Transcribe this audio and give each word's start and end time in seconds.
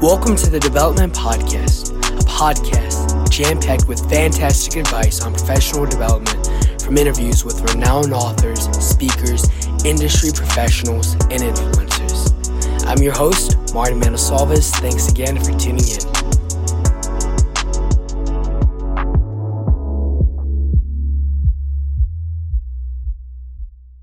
Welcome 0.00 0.36
to 0.36 0.48
the 0.48 0.60
Development 0.60 1.12
Podcast, 1.12 1.90
a 1.90 2.22
podcast 2.22 3.28
jam 3.30 3.58
packed 3.58 3.88
with 3.88 3.98
fantastic 4.08 4.76
advice 4.76 5.20
on 5.22 5.34
professional 5.34 5.86
development 5.86 6.80
from 6.80 6.96
interviews 6.96 7.44
with 7.44 7.60
renowned 7.74 8.12
authors, 8.12 8.68
speakers, 8.78 9.44
industry 9.84 10.30
professionals, 10.32 11.14
and 11.32 11.42
influencers. 11.42 12.86
I'm 12.86 13.02
your 13.02 13.12
host, 13.12 13.56
Martin 13.74 14.00
Manosalvas. 14.00 14.70
Thanks 14.76 15.10
again 15.10 15.36
for 15.36 15.50
tuning 15.58 15.88
in. 15.88 15.98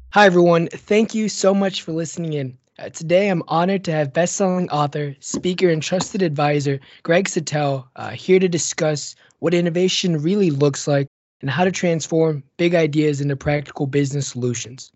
Hi, 0.09 0.25
everyone. 0.25 0.68
Thank 0.68 1.16
you 1.16 1.30
so 1.30 1.54
much 1.54 1.84
for 1.84 1.93
listening 1.93 2.34
in. 2.34 2.57
Uh, 2.78 2.89
today, 2.89 3.30
I'm 3.30 3.42
honored 3.48 3.86
to 3.86 3.94
have 3.94 4.12
best-selling 4.12 4.70
author, 4.70 5.16
speaker, 5.21 5.70
and 5.70 5.82
trusted 5.82 6.21
advisor 6.21 6.82
Greg 7.04 7.29
Satell 7.29 7.88
uh, 7.96 8.10
here 8.10 8.38
to 8.38 8.50
discuss 8.50 9.15
what 9.39 9.54
innovation 9.54 10.21
really 10.21 10.51
looks 10.51 10.86
like 10.86 11.07
and 11.39 11.50
how 11.50 11.64
to 11.64 11.71
transform 11.71 12.43
big 12.57 12.75
ideas 12.75 13.21
into 13.21 13.38
practical 13.38 13.88
business 13.88 14.28
solutions. 14.28 14.92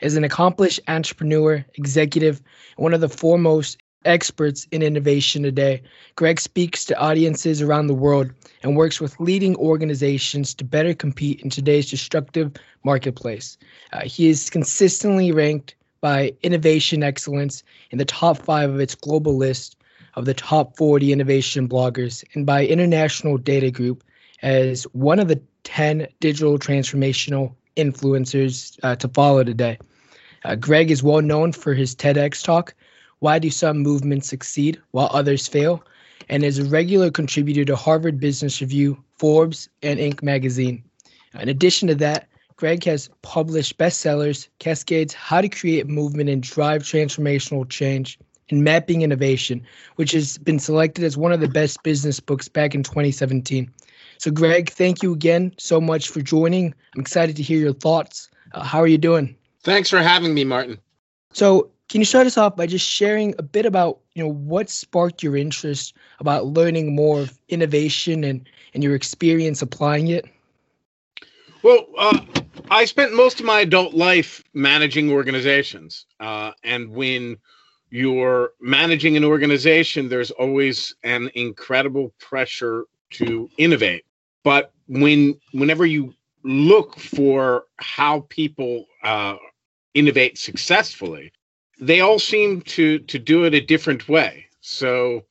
As 0.00 0.16
an 0.16 0.24
accomplished 0.24 0.80
entrepreneur, 0.88 1.64
executive, 1.76 2.42
and 2.76 2.82
one 2.82 2.92
of 2.92 3.00
the 3.00 3.08
foremost 3.08 3.78
experts 4.04 4.66
in 4.72 4.82
innovation 4.82 5.44
today, 5.44 5.80
Greg 6.16 6.40
speaks 6.40 6.84
to 6.86 6.98
audiences 6.98 7.62
around 7.62 7.86
the 7.86 7.94
world 7.94 8.32
and 8.64 8.76
works 8.76 9.00
with 9.00 9.20
leading 9.20 9.54
organizations 9.58 10.54
to 10.54 10.64
better 10.64 10.92
compete 10.92 11.40
in 11.42 11.50
today's 11.50 11.88
destructive 11.88 12.50
marketplace. 12.82 13.58
Uh, 13.92 14.00
he 14.00 14.28
is 14.28 14.50
consistently 14.50 15.30
ranked 15.30 15.76
by 16.02 16.34
Innovation 16.42 17.02
Excellence 17.02 17.62
in 17.90 17.96
the 17.96 18.04
top 18.04 18.36
five 18.36 18.68
of 18.68 18.80
its 18.80 18.94
global 18.94 19.36
list 19.36 19.76
of 20.14 20.26
the 20.26 20.34
top 20.34 20.76
40 20.76 21.12
innovation 21.12 21.66
bloggers 21.66 22.22
and 22.34 22.44
by 22.44 22.66
International 22.66 23.38
Data 23.38 23.70
Group 23.70 24.04
as 24.42 24.82
one 24.92 25.18
of 25.18 25.28
the 25.28 25.40
10 25.64 26.06
digital 26.20 26.58
transformational 26.58 27.54
influencers 27.76 28.78
uh, 28.82 28.96
to 28.96 29.08
follow 29.08 29.44
today. 29.44 29.78
Uh, 30.44 30.56
Greg 30.56 30.90
is 30.90 31.02
well 31.02 31.22
known 31.22 31.52
for 31.52 31.72
his 31.72 31.94
TEDx 31.94 32.42
talk, 32.42 32.74
Why 33.20 33.38
Do 33.38 33.48
Some 33.48 33.78
Movements 33.78 34.28
Succeed 34.28 34.78
While 34.90 35.08
Others 35.12 35.46
Fail? 35.48 35.82
and 36.28 36.44
is 36.44 36.58
a 36.58 36.64
regular 36.64 37.10
contributor 37.10 37.64
to 37.64 37.76
Harvard 37.76 38.18
Business 38.18 38.60
Review, 38.60 39.02
Forbes, 39.18 39.68
and 39.82 39.98
Inc. 39.98 40.22
magazine. 40.22 40.82
In 41.38 41.48
addition 41.48 41.88
to 41.88 41.94
that, 41.96 42.28
Greg 42.56 42.84
has 42.84 43.10
published 43.22 43.78
bestsellers, 43.78 44.48
Cascades 44.58 45.14
How 45.14 45.40
to 45.40 45.48
Create 45.48 45.86
Movement 45.88 46.28
and 46.28 46.42
Drive 46.42 46.82
Transformational 46.82 47.68
Change, 47.68 48.18
and 48.50 48.62
Mapping 48.62 49.02
Innovation, 49.02 49.64
which 49.96 50.12
has 50.12 50.38
been 50.38 50.58
selected 50.58 51.04
as 51.04 51.16
one 51.16 51.32
of 51.32 51.40
the 51.40 51.48
best 51.48 51.82
business 51.82 52.20
books 52.20 52.48
back 52.48 52.74
in 52.74 52.82
2017. 52.82 53.70
So, 54.18 54.30
Greg, 54.30 54.70
thank 54.70 55.02
you 55.02 55.12
again 55.12 55.52
so 55.58 55.80
much 55.80 56.08
for 56.08 56.20
joining. 56.20 56.74
I'm 56.94 57.00
excited 57.00 57.34
to 57.36 57.42
hear 57.42 57.58
your 57.58 57.72
thoughts. 57.72 58.28
Uh, 58.52 58.62
how 58.62 58.78
are 58.78 58.86
you 58.86 58.98
doing? 58.98 59.34
Thanks 59.62 59.90
for 59.90 59.98
having 59.98 60.34
me, 60.34 60.44
Martin. 60.44 60.78
So, 61.32 61.70
can 61.88 62.00
you 62.00 62.04
start 62.04 62.26
us 62.26 62.38
off 62.38 62.56
by 62.56 62.66
just 62.66 62.88
sharing 62.88 63.34
a 63.38 63.42
bit 63.42 63.66
about 63.66 63.98
you 64.14 64.22
know 64.22 64.30
what 64.30 64.70
sparked 64.70 65.22
your 65.22 65.36
interest 65.36 65.94
about 66.20 66.46
learning 66.46 66.94
more 66.94 67.20
of 67.20 67.38
innovation 67.48 68.24
and 68.24 68.48
and 68.74 68.82
your 68.82 68.94
experience 68.94 69.60
applying 69.60 70.08
it? 70.08 70.24
Well, 71.62 71.86
uh, 71.98 72.20
I 72.70 72.84
spent 72.84 73.14
most 73.14 73.40
of 73.40 73.46
my 73.46 73.60
adult 73.60 73.94
life 73.94 74.42
managing 74.54 75.10
organizations, 75.10 76.06
uh, 76.20 76.52
and 76.64 76.90
when 76.90 77.36
you're 77.90 78.52
managing 78.60 79.16
an 79.16 79.24
organization, 79.24 80.08
there's 80.08 80.30
always 80.30 80.94
an 81.02 81.30
incredible 81.34 82.14
pressure 82.18 82.86
to 83.10 83.50
innovate. 83.58 84.04
But 84.44 84.72
when 84.86 85.38
whenever 85.52 85.86
you 85.86 86.14
look 86.44 86.98
for 86.98 87.64
how 87.76 88.26
people 88.28 88.86
uh, 89.02 89.36
innovate 89.94 90.38
successfully, 90.38 91.32
they 91.80 92.00
all 92.00 92.18
seem 92.18 92.62
to 92.62 92.98
to 93.00 93.18
do 93.18 93.44
it 93.44 93.54
a 93.54 93.60
different 93.60 94.08
way. 94.08 94.46
So, 94.60 95.24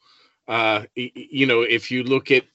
uh, 0.48 0.84
you 0.96 1.46
know, 1.46 1.62
if 1.62 1.92
you 1.92 2.04
look 2.04 2.32
at 2.32 2.46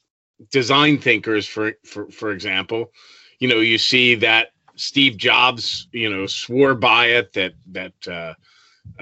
design 0.51 0.99
thinkers, 0.99 1.47
for 1.47 1.73
for 1.85 2.09
for 2.11 2.31
example, 2.31 2.93
you 3.39 3.49
know, 3.49 3.61
you 3.61 3.79
see 3.79 4.15
that 4.17 4.49
Steve 4.77 5.17
Jobs, 5.17 5.89
you 5.93 6.09
know, 6.09 6.27
swore 6.27 6.75
by 6.75 7.07
it 7.07 7.33
that 7.33 7.55
that 7.73 8.09
uh, 8.09 8.35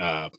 uh, 0.00 0.30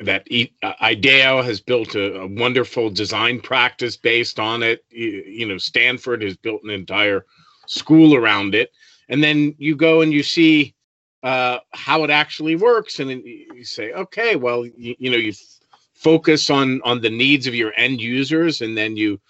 that 0.00 0.26
uh, 0.62 0.72
IDEO 0.80 1.42
has 1.42 1.60
built 1.60 1.94
a, 1.94 2.20
a, 2.20 2.26
wonderful 2.26 2.90
design 2.90 3.40
practice 3.40 3.96
based 3.96 4.40
on 4.40 4.62
it. 4.62 4.84
You, 4.90 5.22
you, 5.26 5.46
know, 5.46 5.58
Stanford 5.58 6.22
has 6.22 6.36
built 6.36 6.64
an 6.64 6.70
entire 6.70 7.24
school 7.66 8.14
around 8.16 8.54
it, 8.54 8.72
and 9.08 9.22
then 9.22 9.54
you 9.58 9.76
go 9.76 10.00
and 10.00 10.12
you 10.12 10.22
see 10.22 10.74
uh, 11.22 11.58
how 11.72 12.02
it 12.02 12.10
actually 12.10 12.56
works, 12.56 12.98
and 12.98 13.08
then 13.08 13.22
you 13.24 13.64
say, 13.64 13.92
okay, 13.92 14.34
well, 14.34 14.66
you, 14.66 14.96
you 14.98 15.10
know, 15.10 15.16
you 15.16 15.32
focus 15.94 16.50
on 16.50 16.80
on 16.82 17.00
the 17.00 17.10
needs 17.10 17.46
of 17.46 17.54
your 17.54 17.72
end 17.76 18.00
users, 18.00 18.60
and 18.60 18.76
then 18.76 18.96
you 18.96 19.20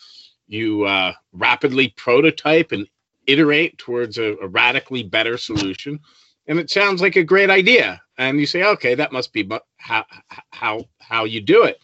you 0.49 0.85
uh, 0.85 1.13
rapidly 1.33 1.89
prototype 1.97 2.73
and 2.73 2.87
iterate 3.33 3.79
towards 3.79 4.19
a, 4.19 4.37
a, 4.43 4.47
radically 4.47 5.03
better 5.03 5.37
solution, 5.39 6.01
and 6.47 6.59
it 6.59 6.71
sounds 6.71 7.01
like 7.01 7.17
a 7.17 7.25
great 7.25 7.51
idea. 7.51 8.01
And 8.19 8.39
you 8.39 8.47
say, 8.47 8.63
okay, 8.65 8.95
that 8.95 9.13
must 9.13 9.33
be 9.33 9.49
how 9.77 10.05
how 10.51 10.85
how 11.01 11.25
you 11.25 11.41
do 11.41 11.65
it, 11.65 11.79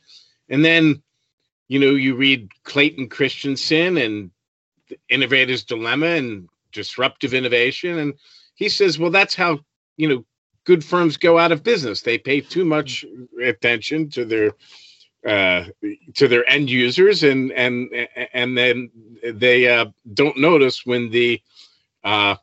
and 0.48 0.64
then 0.64 1.03
you 1.69 1.78
know 1.78 1.91
you 1.91 2.14
read 2.14 2.50
Clayton 2.64 3.09
Christensen 3.09 3.97
and 3.98 4.31
the 4.88 4.98
Innovator's 5.09 5.64
Dilemma 5.64 6.06
and 6.06 6.48
Disruptive 6.72 7.34
Innovation, 7.34 7.98
and 7.98 8.15
he 8.54 8.69
says, 8.69 8.98
well, 8.98 9.10
that's 9.10 9.34
how 9.34 9.60
you 9.97 10.09
know 10.09 10.25
good 10.65 10.84
firms 10.84 11.16
go 11.16 11.38
out 11.38 11.53
of 11.53 11.62
business. 11.62 12.03
They 12.03 12.19
pay 12.19 12.41
too 12.41 12.65
much 12.65 13.04
attention 13.42 14.10
to 14.10 14.25
their 14.25 14.53
uh, 15.28 15.65
to 16.15 16.28
their 16.28 16.49
end 16.49 16.71
users, 16.71 17.22
and 17.22 17.53
and 17.53 17.91
and 18.33 18.56
then 18.56 18.91
they 19.22 19.69
uh, 19.69 19.87
don't 20.15 20.39
notice 20.39 20.87
when 20.87 21.11
the 21.11 21.41
uh, 22.05 22.37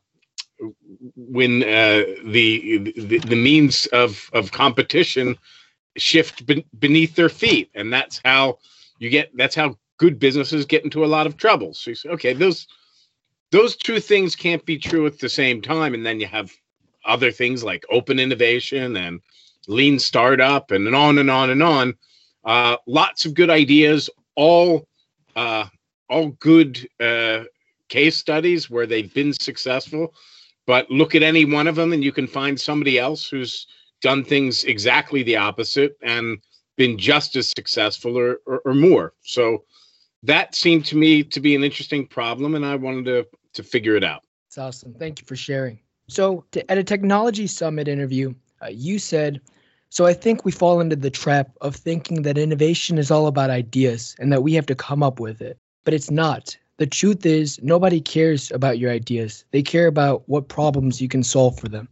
when 1.16 1.62
uh, 1.62 2.04
the, 2.24 2.78
the 2.96 3.18
the 3.18 3.36
means 3.36 3.86
of 3.86 4.30
of 4.32 4.52
competition 4.52 5.36
shift 5.96 6.46
be- 6.46 6.66
beneath 6.78 7.14
their 7.16 7.28
feet, 7.28 7.70
and 7.74 7.92
that's 7.92 8.20
how 8.24 8.58
you 8.98 9.10
get. 9.10 9.36
That's 9.36 9.54
how 9.54 9.76
good 9.98 10.18
businesses 10.18 10.66
get 10.66 10.84
into 10.84 11.04
a 11.04 11.06
lot 11.06 11.26
of 11.26 11.36
trouble. 11.36 11.74
So 11.74 11.90
you 11.90 11.94
say, 11.96 12.08
okay, 12.10 12.32
those 12.34 12.66
those 13.50 13.76
two 13.76 14.00
things 14.00 14.36
can't 14.36 14.64
be 14.64 14.78
true 14.78 15.06
at 15.06 15.18
the 15.18 15.28
same 15.28 15.60
time, 15.62 15.94
and 15.94 16.06
then 16.06 16.20
you 16.20 16.26
have 16.26 16.52
other 17.04 17.32
things 17.32 17.64
like 17.64 17.84
open 17.90 18.18
innovation 18.18 18.96
and 18.96 19.20
lean 19.68 19.98
startup 19.98 20.70
and 20.70 20.94
on 20.94 21.18
and 21.18 21.30
on 21.30 21.50
and 21.50 21.62
on. 21.62 21.94
Uh, 22.46 22.76
lots 22.86 23.26
of 23.26 23.34
good 23.34 23.50
ideas, 23.50 24.08
all 24.36 24.86
uh, 25.34 25.66
all 26.08 26.28
good 26.38 26.88
uh, 27.00 27.42
case 27.88 28.16
studies 28.16 28.70
where 28.70 28.86
they've 28.86 29.12
been 29.12 29.32
successful. 29.32 30.14
But 30.66 30.90
look 30.90 31.14
at 31.14 31.22
any 31.22 31.44
one 31.44 31.66
of 31.66 31.76
them, 31.76 31.92
and 31.92 32.02
you 32.02 32.12
can 32.12 32.26
find 32.26 32.58
somebody 32.58 32.98
else 32.98 33.28
who's 33.28 33.66
done 34.00 34.24
things 34.24 34.64
exactly 34.64 35.22
the 35.22 35.36
opposite 35.36 35.96
and 36.02 36.38
been 36.76 36.98
just 36.98 37.36
as 37.36 37.50
successful 37.56 38.16
or, 38.16 38.38
or, 38.46 38.60
or 38.64 38.74
more. 38.74 39.14
So 39.22 39.64
that 40.22 40.54
seemed 40.54 40.84
to 40.86 40.96
me 40.96 41.22
to 41.22 41.40
be 41.40 41.54
an 41.54 41.64
interesting 41.64 42.06
problem, 42.06 42.54
and 42.54 42.64
I 42.64 42.76
wanted 42.76 43.04
to 43.06 43.26
to 43.54 43.62
figure 43.62 43.96
it 43.96 44.04
out. 44.04 44.22
It's 44.48 44.58
awesome. 44.58 44.94
Thank 44.94 45.20
you 45.20 45.26
for 45.26 45.36
sharing. 45.36 45.80
So, 46.08 46.44
to, 46.52 46.70
at 46.70 46.78
a 46.78 46.84
technology 46.84 47.46
summit 47.46 47.88
interview, 47.88 48.34
uh, 48.62 48.68
you 48.68 48.98
said, 48.98 49.40
So 49.88 50.04
I 50.04 50.12
think 50.12 50.44
we 50.44 50.52
fall 50.52 50.80
into 50.80 50.96
the 50.96 51.10
trap 51.10 51.50
of 51.60 51.76
thinking 51.76 52.22
that 52.22 52.38
innovation 52.38 52.98
is 52.98 53.10
all 53.10 53.26
about 53.26 53.50
ideas 53.50 54.16
and 54.18 54.32
that 54.32 54.42
we 54.42 54.52
have 54.54 54.66
to 54.66 54.74
come 54.74 55.02
up 55.02 55.20
with 55.20 55.40
it. 55.40 55.58
But 55.84 55.94
it's 55.94 56.10
not. 56.10 56.56
The 56.78 56.86
truth 56.86 57.24
is, 57.24 57.60
nobody 57.62 58.00
cares 58.00 58.50
about 58.50 58.78
your 58.78 58.90
ideas, 58.90 59.44
they 59.52 59.62
care 59.62 59.86
about 59.86 60.28
what 60.28 60.48
problems 60.48 61.00
you 61.00 61.08
can 61.08 61.22
solve 61.22 61.58
for 61.58 61.68
them. 61.68 61.88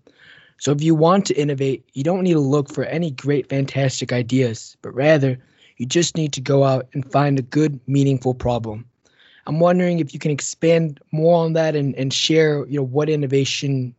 So, 0.59 0.73
if 0.73 0.83
you 0.83 0.95
want 0.95 1.27
to 1.27 1.35
innovate, 1.35 1.89
you 1.95 2.05
don't 2.05 2.23
need 2.23 2.35
to 2.35 2.41
look 2.41 2.71
for 2.71 2.85
any 2.85 3.11
great, 3.11 3.49
fantastic 3.49 4.13
ideas, 4.13 4.77
but 4.83 4.95
rather, 4.95 5.39
you 5.79 5.87
just 5.87 6.17
need 6.17 6.33
to 6.35 6.41
go 6.41 6.65
out 6.65 6.87
and 6.93 7.11
find 7.11 7.39
a 7.39 7.43
good, 7.43 7.81
meaningful 7.87 8.35
problem. 8.35 8.85
I'm 9.47 9.61
wondering 9.61 9.99
if 9.99 10.13
you 10.13 10.21
can 10.21 10.31
expand 10.31 11.01
more 11.13 11.43
on 11.43 11.55
that 11.55 11.75
and, 11.75 11.95
and 11.97 12.13
share, 12.13 12.67
you 12.67 12.79
know, 12.79 12.85
what 12.85 13.09
innovation 13.09 13.95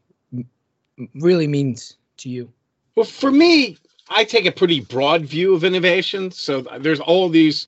really 1.16 1.48
means 1.48 1.98
to 2.18 2.30
you? 2.30 2.52
Well, 2.96 3.06
for 3.06 3.32
me, 3.32 3.78
I 4.10 4.24
take 4.24 4.46
a 4.46 4.52
pretty 4.52 4.82
broad 4.82 5.26
view 5.26 5.54
of 5.56 5.64
innovation. 5.64 6.32
So 6.32 6.62
there's 6.80 7.00
all 7.00 7.30
these 7.30 7.68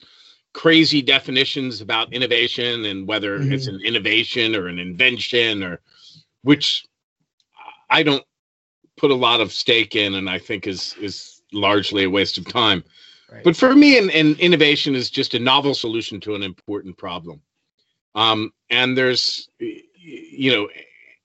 crazy 0.53 1.01
definitions 1.01 1.81
about 1.81 2.11
innovation 2.13 2.85
and 2.85 3.07
whether 3.07 3.39
mm-hmm. 3.39 3.53
it's 3.53 3.67
an 3.67 3.79
innovation 3.83 4.55
or 4.55 4.67
an 4.67 4.79
invention 4.79 5.63
or 5.63 5.79
which 6.43 6.85
I 7.89 8.03
don't 8.03 8.23
put 8.97 9.11
a 9.11 9.15
lot 9.15 9.39
of 9.39 9.53
stake 9.53 9.95
in 9.95 10.15
and 10.15 10.29
I 10.29 10.39
think 10.39 10.67
is 10.67 10.95
is 10.99 11.41
largely 11.53 12.03
a 12.03 12.09
waste 12.09 12.37
of 12.37 12.47
time. 12.47 12.83
Right. 13.31 13.43
But 13.43 13.55
for 13.55 13.75
me, 13.75 13.97
an, 13.97 14.09
an, 14.11 14.35
innovation 14.39 14.95
is 14.95 15.09
just 15.09 15.33
a 15.33 15.39
novel 15.39 15.73
solution 15.73 16.19
to 16.21 16.35
an 16.35 16.43
important 16.43 16.97
problem. 16.97 17.41
Um, 18.15 18.53
and 18.69 18.97
there's, 18.97 19.49
you 19.59 20.51
know, 20.51 20.69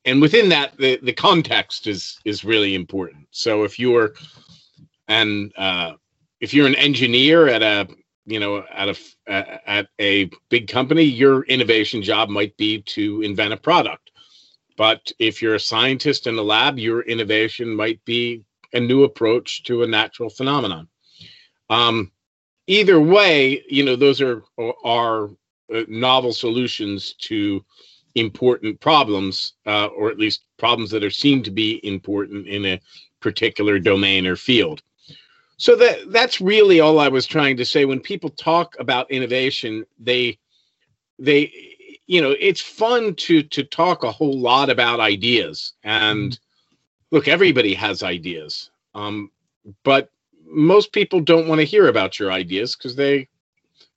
and 0.05 0.21
within 0.21 0.49
that, 0.49 0.77
the, 0.79 0.99
the 1.03 1.13
context 1.13 1.87
is 1.87 2.19
is 2.25 2.45
really 2.45 2.75
important. 2.75 3.29
So 3.31 3.63
if 3.63 3.79
you're, 3.79 4.15
and 5.09 5.53
uh, 5.57 5.93
if 6.41 6.53
you're 6.53 6.67
an 6.67 6.75
engineer 6.75 7.49
at 7.49 7.63
a, 7.63 7.89
you 8.27 8.41
know, 8.41 8.65
at 8.71 8.89
a 8.89 9.59
at 9.67 9.89
a 10.01 10.31
big 10.49 10.69
company, 10.69 11.03
your 11.03 11.43
innovation 11.45 12.03
job 12.03 12.29
might 12.29 12.57
be 12.57 12.83
to 12.83 13.23
invent 13.23 13.53
a 13.53 13.57
product. 13.57 14.11
But 14.77 15.13
if 15.19 15.43
you're 15.43 15.55
a 15.55 15.61
scientist 15.61 16.27
in 16.27 16.39
a 16.39 16.43
lab, 16.43 16.79
your 16.79 17.03
innovation 17.03 17.75
might 17.75 18.05
be 18.05 18.43
a 18.73 18.81
new 18.81 19.05
approach 19.05 19.65
to 19.65 19.83
a 19.83 19.87
natural 19.87 20.31
phenomenon. 20.31 20.89
Um, 21.69 22.11
either 22.67 23.01
way, 23.01 23.63
you 23.69 23.85
know, 23.85 23.97
those 23.97 24.21
are 24.21 24.43
are 24.85 25.31
uh, 25.75 25.83
novel 25.89 26.33
solutions 26.33 27.15
to 27.21 27.65
important 28.15 28.81
problems, 28.81 29.55
uh, 29.67 29.87
or 29.87 30.11
at 30.11 30.19
least 30.19 30.45
problems 30.59 30.91
that 30.91 31.05
are 31.05 31.11
seen 31.11 31.43
to 31.43 31.51
be 31.51 31.81
important 31.87 32.47
in 32.47 32.65
a 32.67 32.81
particular 33.21 33.79
domain 33.79 34.27
or 34.27 34.37
field. 34.37 34.83
So 35.63 35.77
that 35.77 36.11
that's 36.11 36.41
really 36.41 36.81
all 36.81 36.99
I 36.99 37.07
was 37.07 37.25
trying 37.25 37.57
to 37.59 37.65
say. 37.65 37.85
When 37.85 38.01
people 38.01 38.31
talk 38.31 38.75
about 38.81 39.09
innovation, 39.13 39.87
they 39.97 40.37
they 41.21 41.53
you 42.09 42.21
know 42.21 42.35
it's 42.41 42.61
fun 42.61 43.15
to 43.27 43.45
to 43.45 43.63
talk 43.63 44.03
a 44.03 44.11
whole 44.11 44.37
lot 44.37 44.71
about 44.71 44.99
ideas. 44.99 45.75
And 45.85 46.37
look 47.13 47.29
everybody 47.29 47.75
has 47.75 48.03
ideas. 48.03 48.73
Um, 48.97 49.31
but 49.85 50.11
most 50.45 50.93
people 50.93 51.21
don't 51.21 51.47
want 51.47 51.61
to 51.61 51.65
hear 51.65 51.87
about 51.87 52.19
your 52.19 52.33
ideas 52.33 52.75
because 52.75 52.97
they 52.97 53.29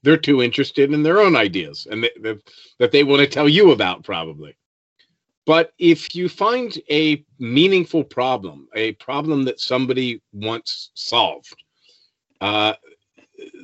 they're 0.04 0.18
too 0.18 0.44
interested 0.44 0.94
in 0.94 1.02
their 1.02 1.20
own 1.20 1.36
ideas 1.36 1.88
and 1.90 2.04
they, 2.04 2.36
that 2.78 2.92
they 2.92 3.04
want 3.04 3.22
to 3.22 3.28
tell 3.28 3.50
you 3.50 3.72
about 3.72 4.04
probably 4.04 4.56
but 5.45 5.74
if 5.77 6.15
you 6.15 6.27
find 6.27 6.80
a 6.89 7.24
meaningful 7.39 8.03
problem 8.03 8.68
a 8.75 8.94
problem 8.94 9.44
that 9.44 9.59
somebody 9.59 10.21
wants 10.33 10.92
solved 10.94 11.56
uh, 12.42 12.74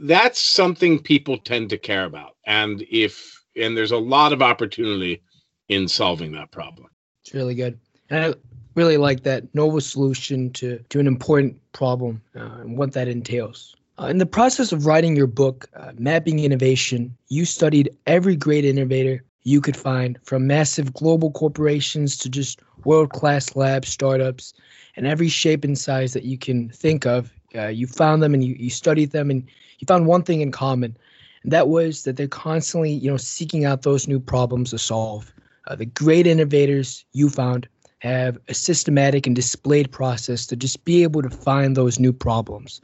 that's 0.04 0.40
something 0.40 1.00
people 1.00 1.38
tend 1.38 1.70
to 1.70 1.78
care 1.78 2.06
about. 2.06 2.36
And 2.46 2.86
if 2.90 3.40
and 3.56 3.76
there's 3.76 3.92
a 3.92 3.98
lot 3.98 4.34
of 4.34 4.42
opportunity 4.42 5.22
in 5.68 5.88
solving 5.88 6.32
that 6.34 6.52
problem. 6.52 6.88
It's 7.24 7.34
really 7.34 7.56
good. 7.56 7.78
And 8.10 8.26
I 8.26 8.34
really 8.76 8.98
like 8.98 9.24
that 9.24 9.54
novel 9.54 9.82
solution 9.82 10.52
to, 10.54 10.80
to 10.90 11.00
an 11.00 11.08
important 11.08 11.60
problem 11.74 12.22
uh, 12.36 12.62
and 12.62 12.78
what 12.78 12.94
that 12.94 13.10
entails. 13.10 13.76
Uh, 14.00 14.06
in 14.06 14.18
the 14.18 14.26
process 14.26 14.72
of 14.72 14.86
writing 14.86 15.18
your 15.18 15.28
book, 15.28 15.70
uh, 15.76 15.92
Mapping 15.98 16.40
Innovation, 16.40 17.16
you 17.28 17.44
studied 17.44 17.96
every 18.08 18.38
great 18.38 18.64
innovator 18.64 19.24
you 19.44 19.62
could 19.62 19.78
find, 19.78 20.20
from 20.24 20.48
massive 20.48 20.94
global 20.94 21.32
corporations 21.32 22.18
to 22.18 22.30
just 22.30 22.62
world 22.86 23.12
class 23.12 23.56
lab 23.56 23.86
startups, 23.86 24.54
and 24.96 25.08
every 25.08 25.30
shape 25.30 25.64
and 25.64 25.78
size 25.78 26.14
that 26.14 26.24
you 26.24 26.38
can 26.38 26.70
think 26.70 27.06
of. 27.06 27.32
Uh, 27.56 27.68
you 27.68 27.88
found 27.88 28.22
them 28.22 28.34
and 28.34 28.44
you, 28.44 28.56
you 28.58 28.70
studied 28.70 29.12
them, 29.12 29.30
and 29.30 29.44
you 29.80 29.86
found 29.86 30.06
one 30.06 30.24
thing 30.24 30.42
in 30.42 30.52
common, 30.52 30.96
and 31.44 31.52
that 31.52 31.68
was 31.68 32.04
that 32.04 32.18
they're 32.18 32.28
constantly, 32.28 32.92
you 32.92 33.10
know, 33.10 33.18
seeking 33.18 33.66
out 33.66 33.82
those 33.82 34.08
new 34.08 34.20
problems 34.20 34.70
to 34.72 34.78
solve. 34.78 35.34
Uh, 35.68 35.76
the 35.76 35.86
great 35.86 36.28
innovators 36.28 37.06
you 37.14 37.30
found 37.30 37.68
have 38.00 38.38
a 38.48 38.54
systematic 38.54 39.28
and 39.28 39.36
displayed 39.36 39.92
process 39.92 40.48
to 40.48 40.56
just 40.56 40.84
be 40.86 41.04
able 41.04 41.22
to 41.22 41.30
find 41.30 41.76
those 41.76 42.00
new 42.00 42.12
problems. 42.12 42.82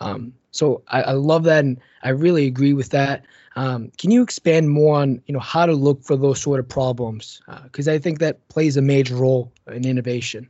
Um, 0.00 0.32
so 0.50 0.82
I, 0.88 1.02
I, 1.02 1.12
love 1.12 1.44
that, 1.44 1.64
and 1.64 1.80
I 2.02 2.10
really 2.10 2.46
agree 2.46 2.72
with 2.72 2.90
that. 2.90 3.24
Um, 3.56 3.90
can 3.98 4.10
you 4.10 4.22
expand 4.22 4.70
more 4.70 5.00
on 5.00 5.20
you 5.26 5.32
know 5.32 5.40
how 5.40 5.66
to 5.66 5.72
look 5.72 6.04
for 6.04 6.16
those 6.16 6.40
sort 6.40 6.60
of 6.60 6.68
problems? 6.68 7.40
Because 7.64 7.88
uh, 7.88 7.92
I 7.92 7.98
think 7.98 8.18
that 8.20 8.46
plays 8.48 8.76
a 8.76 8.82
major 8.82 9.16
role 9.16 9.52
in 9.66 9.84
innovation. 9.84 10.48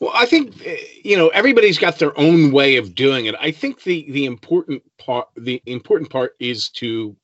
Well, 0.00 0.12
I 0.14 0.24
think 0.24 0.66
eh, 0.66 0.76
you 1.04 1.16
know 1.16 1.28
everybody's 1.28 1.78
got 1.78 1.98
their 1.98 2.18
own 2.18 2.52
way 2.52 2.76
of 2.76 2.94
doing 2.94 3.26
it. 3.26 3.34
I 3.40 3.50
think 3.50 3.82
the 3.82 4.10
the 4.10 4.24
important 4.24 4.82
part 4.98 5.28
the 5.36 5.62
important 5.66 6.10
part 6.10 6.34
is 6.40 6.70
to 6.70 7.16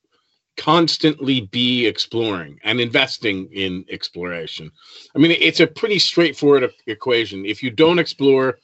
constantly 0.56 1.42
be 1.42 1.86
exploring 1.86 2.58
and 2.64 2.80
investing 2.80 3.48
in 3.52 3.84
exploration. 3.90 4.70
I 5.14 5.18
mean, 5.18 5.36
it's 5.38 5.60
a 5.60 5.66
pretty 5.66 5.98
straightforward 5.98 6.70
equation. 6.86 7.44
If 7.44 7.62
you 7.62 7.70
don't 7.70 7.98
explore, 7.98 8.58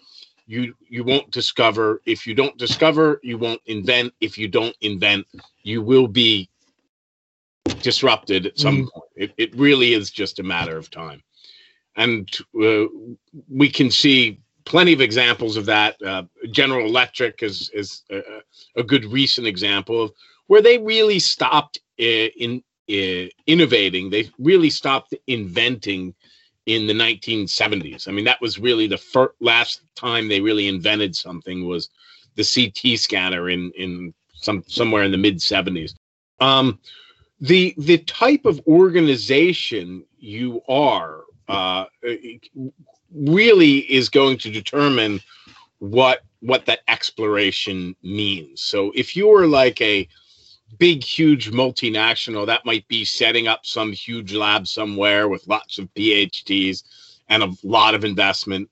you 0.53 0.75
you 0.87 1.03
won't 1.03 1.31
discover. 1.31 2.03
If 2.05 2.27
you 2.27 2.35
don't 2.35 2.59
discover, 2.59 3.21
you 3.23 3.39
won't 3.39 3.63
invent. 3.65 4.13
If 4.21 4.37
you 4.37 4.49
don't 4.49 4.77
invent, 4.83 5.27
you 5.63 5.81
will 5.81 6.07
be 6.07 6.51
disrupted 7.81 8.47
at 8.47 8.59
some 8.59 8.83
mm. 8.83 8.93
point. 8.93 9.11
It, 9.17 9.33
it 9.39 9.57
really 9.57 9.95
is 9.95 10.11
just 10.11 10.41
a 10.41 10.43
matter 10.43 10.77
of 10.77 10.91
time. 10.91 11.23
And 11.97 12.29
uh, 12.63 12.85
we 13.49 13.71
can 13.71 13.91
see 13.91 14.41
plenty 14.65 14.93
of 14.93 15.01
examples 15.01 15.57
of 15.57 15.65
that. 15.67 16.01
Uh, 16.03 16.25
General 16.51 16.87
Electric 16.87 17.43
is, 17.43 17.71
is 17.73 18.03
a, 18.11 18.21
a 18.77 18.83
good 18.83 19.07
recent 19.07 19.47
example 19.47 20.03
of 20.03 20.13
where 20.49 20.63
they 20.63 20.79
really 20.79 21.19
stopped 21.19 21.81
in, 21.97 22.63
in 22.89 23.31
innovating. 23.47 24.11
They 24.11 24.31
really 24.39 24.71
stopped 24.71 25.15
inventing 25.27 26.15
in 26.67 26.87
the 26.87 26.93
1970s. 26.93 28.09
I 28.09 28.13
mean, 28.13 28.25
that 28.25 28.41
was 28.41 28.59
really 28.59 28.87
the 28.87 28.99
first 28.99 29.35
last 29.41 29.83
time 29.95 30.29
they 30.29 30.41
really 30.41 30.69
invented 30.69 31.17
something 31.17 31.67
was 31.67 31.91
the 32.37 32.45
CT 32.45 32.99
scanner 32.99 33.51
in 33.51 33.73
in 33.77 34.15
some 34.33 34.65
somewhere 34.67 35.03
in 35.03 35.13
the 35.13 35.19
mid 35.19 35.39
70s. 35.39 35.95
Um, 36.41 36.79
the 37.41 37.75
the 37.79 37.99
type 37.99 38.45
of 38.45 38.61
organization 38.67 40.05
you 40.19 40.63
are 40.69 41.23
uh, 41.49 41.87
really 43.13 43.79
is 43.93 44.09
going 44.09 44.39
to 44.39 44.51
determine 44.51 45.21
what 45.79 46.23
what 46.41 46.67
that 46.67 46.81
exploration 46.89 47.95
means. 48.03 48.63
So 48.63 48.93
if 48.95 49.17
you 49.17 49.33
are 49.33 49.47
like 49.47 49.81
a 49.81 50.09
big, 50.79 51.05
huge 51.05 51.51
multinational 51.51 52.47
that 52.47 52.65
might 52.65 52.87
be 52.89 53.05
setting 53.05 53.49
up 53.49 53.67
some 53.67 53.93
huge 53.93 54.33
lab 54.33 54.67
somewhere 54.67 55.29
with 55.29 55.47
lots 55.47 55.79
of 55.79 55.93
PhDs 55.95 56.83
and 57.29 57.43
a 57.43 57.53
lot 57.63 57.95
of 57.95 58.05
investment. 58.05 58.69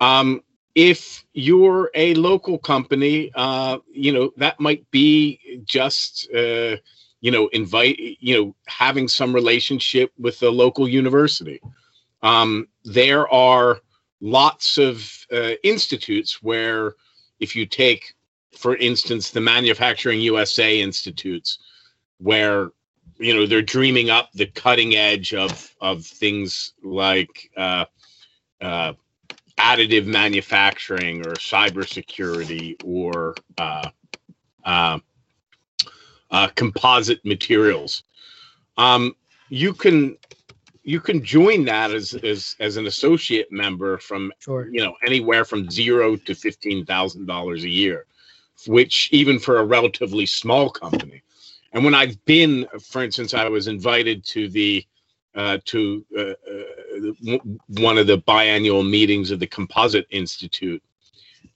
Um, 0.00 0.42
if 0.74 1.24
you're 1.32 1.90
a 1.94 2.14
local 2.14 2.58
company, 2.58 3.30
uh, 3.34 3.78
you 3.90 4.12
know, 4.12 4.32
that 4.36 4.60
might 4.60 4.88
be 4.90 5.62
just, 5.64 6.28
uh, 6.34 6.76
you 7.22 7.30
know, 7.30 7.48
invite, 7.48 7.98
you 7.98 8.36
know, 8.36 8.54
having 8.66 9.08
some 9.08 9.34
relationship 9.34 10.12
with 10.18 10.38
the 10.38 10.50
local 10.50 10.86
university. 10.86 11.60
Um, 12.22 12.68
there 12.84 13.26
are 13.32 13.80
lots 14.20 14.76
of 14.76 15.26
uh, 15.32 15.52
institutes 15.62 16.42
where 16.42 16.94
if 17.40 17.56
you 17.56 17.66
take 17.66 18.14
for 18.56 18.76
instance, 18.76 19.30
the 19.30 19.40
Manufacturing 19.40 20.20
USA 20.20 20.80
institutes, 20.80 21.58
where 22.18 22.70
you 23.18 23.34
know 23.34 23.46
they're 23.46 23.62
dreaming 23.62 24.10
up 24.10 24.30
the 24.32 24.46
cutting 24.46 24.96
edge 24.96 25.34
of 25.34 25.74
of 25.80 26.04
things 26.04 26.72
like 26.82 27.50
uh, 27.56 27.84
uh, 28.60 28.92
additive 29.58 30.06
manufacturing 30.06 31.26
or 31.26 31.34
cybersecurity 31.34 32.76
or 32.84 33.34
uh, 33.58 33.88
uh, 34.64 34.98
uh, 36.30 36.48
composite 36.48 37.24
materials. 37.24 38.02
Um, 38.76 39.14
you 39.48 39.72
can 39.72 40.16
you 40.82 41.00
can 41.00 41.22
join 41.22 41.64
that 41.66 41.90
as 41.92 42.14
as 42.14 42.56
as 42.60 42.76
an 42.76 42.86
associate 42.86 43.50
member 43.50 43.98
from 43.98 44.32
sure. 44.38 44.68
you 44.70 44.82
know 44.82 44.94
anywhere 45.04 45.44
from 45.44 45.70
zero 45.70 46.16
to 46.16 46.34
fifteen 46.34 46.84
thousand 46.86 47.26
dollars 47.26 47.64
a 47.64 47.68
year 47.68 48.06
which 48.66 49.08
even 49.12 49.38
for 49.38 49.58
a 49.58 49.64
relatively 49.64 50.26
small 50.26 50.70
company. 50.70 51.22
And 51.72 51.84
when 51.84 51.94
I've 51.94 52.22
been, 52.24 52.66
for 52.80 53.02
instance, 53.02 53.34
I 53.34 53.48
was 53.48 53.68
invited 53.68 54.24
to 54.26 54.48
the 54.48 54.84
uh, 55.34 55.58
to 55.66 56.04
uh, 56.16 56.22
uh, 56.22 57.38
one 57.68 57.98
of 57.98 58.06
the 58.06 58.18
biannual 58.18 58.88
meetings 58.88 59.30
of 59.30 59.38
the 59.38 59.46
Composite 59.46 60.06
Institute, 60.10 60.82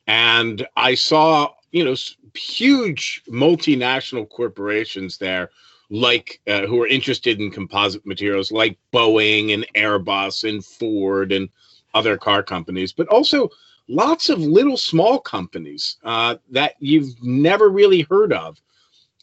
and 0.07 0.67
I 0.77 0.95
saw 0.95 1.55
you 1.71 1.85
know 1.85 1.95
huge 2.35 3.23
multinational 3.29 4.29
corporations 4.29 5.17
there, 5.17 5.51
like 5.89 6.41
uh, 6.47 6.67
who 6.67 6.83
are 6.83 6.87
interested 6.87 7.41
in 7.41 7.51
composite 7.51 8.05
materials, 8.05 8.53
like 8.53 8.77
Boeing 8.93 9.55
and 9.55 9.67
Airbus 9.75 10.47
and 10.47 10.63
Ford 10.63 11.33
and 11.33 11.49
other 11.95 12.19
car 12.19 12.43
companies, 12.43 12.93
but 12.93 13.09
also 13.09 13.49
lots 13.91 14.29
of 14.29 14.39
little 14.39 14.77
small 14.77 15.19
companies 15.19 15.97
uh, 16.05 16.37
that 16.51 16.75
you've 16.79 17.23
never 17.23 17.69
really 17.69 18.03
heard 18.03 18.33
of 18.33 18.61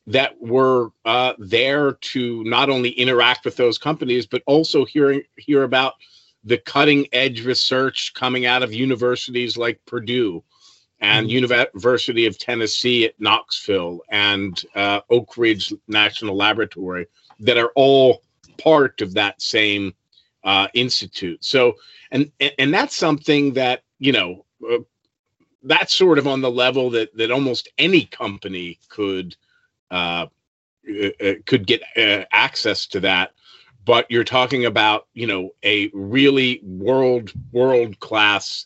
that 0.06 0.40
were 0.42 0.90
uh, 1.06 1.34
there 1.38 1.94
to 1.94 2.44
not 2.44 2.70
only 2.70 2.90
interact 2.92 3.46
with 3.46 3.56
those 3.56 3.78
companies 3.78 4.26
but 4.26 4.44
also 4.46 4.86
hear 4.86 5.22
hear 5.38 5.64
about 5.64 5.94
the 6.44 6.58
cutting 6.58 7.08
edge 7.12 7.46
research 7.46 8.14
coming 8.14 8.46
out 8.46 8.64
of 8.64 8.74
universities 8.74 9.58
like 9.58 9.80
Purdue 9.86 10.44
and 11.00 11.28
mm-hmm. 11.28 11.36
University 11.36 12.26
of 12.26 12.38
Tennessee 12.38 13.06
at 13.06 13.20
Knoxville 13.20 14.02
and 14.10 14.64
uh, 14.76 15.02
Oak 15.10 15.38
Ridge 15.38 15.74
National 15.88 16.36
Laboratory 16.36 17.08
that 17.40 17.58
are 17.58 17.72
all 17.76 18.22
part 18.58 19.02
of 19.02 19.14
that 19.14 19.42
same 19.42 19.94
uh, 20.44 20.68
institute. 20.74 21.44
So, 21.44 21.74
and 22.12 22.32
and 22.58 22.74
that's 22.74 22.96
something 22.96 23.54
that 23.54 23.84
you 24.00 24.12
know 24.12 24.46
uh, 24.70 24.80
that's 25.64 25.94
sort 25.94 26.18
of 26.18 26.28
on 26.28 26.42
the 26.42 26.52
level 26.52 26.90
that 26.92 27.16
that 27.18 27.32
almost 27.32 27.70
any 27.78 28.06
company 28.06 28.80
could 28.90 29.36
uh, 29.92 30.28
uh, 30.90 31.10
uh 31.22 31.34
could 31.46 31.68
get 31.68 31.82
uh, 31.96 32.26
access 32.32 32.88
to 32.88 33.00
that. 33.02 33.32
But 33.86 34.10
you're 34.10 34.24
talking 34.24 34.66
about 34.66 35.08
you 35.14 35.28
know 35.28 35.52
a 35.64 35.90
really 35.94 36.62
world 36.64 37.32
world 37.52 38.00
class 38.00 38.66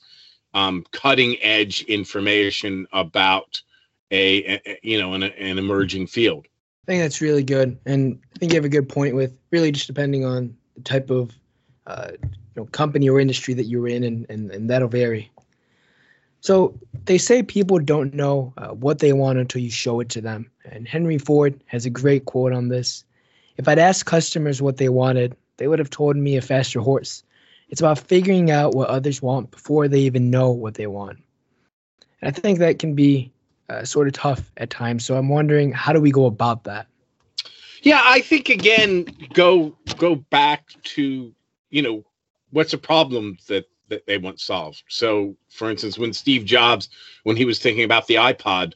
um, 0.53 0.86
cutting 0.91 1.38
edge 1.41 1.81
information 1.83 2.88
about 2.91 3.62
a, 4.12 4.60
a 4.65 4.79
you 4.83 5.00
know 5.00 5.13
an, 5.13 5.24
an 5.24 5.57
emerging 5.57 6.07
field. 6.07 6.48
I 6.83 6.91
think 6.91 7.03
that's 7.03 7.21
really 7.21 7.43
good, 7.43 7.79
and 7.86 8.19
I 8.36 8.39
think 8.39 8.51
you 8.51 8.57
have 8.57 8.65
a 8.65 8.69
good 8.69 8.89
point 8.89 9.15
with 9.15 9.38
really 9.51 9.71
just 9.71 9.88
depending 9.88 10.25
on 10.25 10.55
the 10.75 10.81
type 10.81 11.10
of 11.10 11.31
uh, 11.88 12.12
you 12.21 12.29
know 12.55 12.65
company 12.65 13.10
or 13.10 13.19
industry 13.19 13.53
that 13.53 13.65
you're 13.65 13.88
in, 13.88 14.03
and, 14.03 14.25
and, 14.29 14.51
and 14.51 14.69
that'll 14.69 14.88
vary. 14.88 15.30
So 16.41 16.77
they 17.05 17.17
say 17.17 17.43
people 17.43 17.79
don't 17.79 18.13
know 18.13 18.53
uh, 18.57 18.69
what 18.69 19.00
they 19.00 19.13
want 19.13 19.39
until 19.39 19.62
you 19.62 19.71
show 19.71 20.00
it 20.00 20.10
to 20.10 20.21
them. 20.21 20.50
And 20.65 20.88
Henry 20.88 21.17
Ford 21.17 21.63
has 21.67 21.86
a 21.86 21.89
great 21.89 22.25
quote 22.25 22.51
on 22.51 22.67
this. 22.67 23.05
If 23.57 23.67
I'd 23.67 23.79
asked 23.79 24.07
customers 24.07 24.62
what 24.62 24.77
they 24.77 24.89
wanted, 24.89 25.36
they 25.57 25.67
would 25.67 25.79
have 25.79 25.91
told 25.91 26.17
me 26.17 26.38
a 26.38 26.41
faster 26.41 26.79
horse. 26.79 27.24
It's 27.69 27.79
about 27.79 28.00
figuring 28.00 28.51
out 28.51 28.74
what 28.74 28.89
others 28.89 29.21
want 29.21 29.51
before 29.51 29.88
they 29.88 30.00
even 30.00 30.29
know 30.29 30.51
what 30.51 30.74
they 30.74 30.88
want. 30.88 31.19
And 32.21 32.36
I 32.36 32.39
think 32.39 32.60
that 32.60 32.79
can 32.79 32.95
be 32.95 33.31
uh, 33.69 33.86
sort 33.86 34.07
of 34.07 34.13
tough 34.13 34.51
at 34.57 34.69
times. 34.69 35.05
So 35.05 35.15
I'm 35.15 35.29
wondering, 35.29 35.71
how 35.71 35.93
do 35.93 36.01
we 36.01 36.12
go 36.12 36.25
about 36.25 36.63
that? 36.65 36.88
Yeah, 37.83 38.01
I 38.03 38.21
think 38.21 38.50
again, 38.50 39.05
go 39.33 39.75
go 39.98 40.15
back 40.15 40.65
to 40.83 41.33
you 41.71 41.81
know 41.81 42.03
what's 42.51 42.74
a 42.74 42.77
problem 42.77 43.38
that 43.48 43.65
that 43.91 44.05
they 44.07 44.17
want 44.17 44.39
solved. 44.39 44.83
So, 44.89 45.36
for 45.50 45.69
instance, 45.69 46.00
when 46.00 46.13
Steve 46.13 46.43
Jobs, 46.45 46.89
when 47.24 47.38
he 47.38 47.45
was 47.45 47.60
thinking 47.60 47.83
about 47.83 48.07
the 48.07 48.15
iPod, 48.15 48.74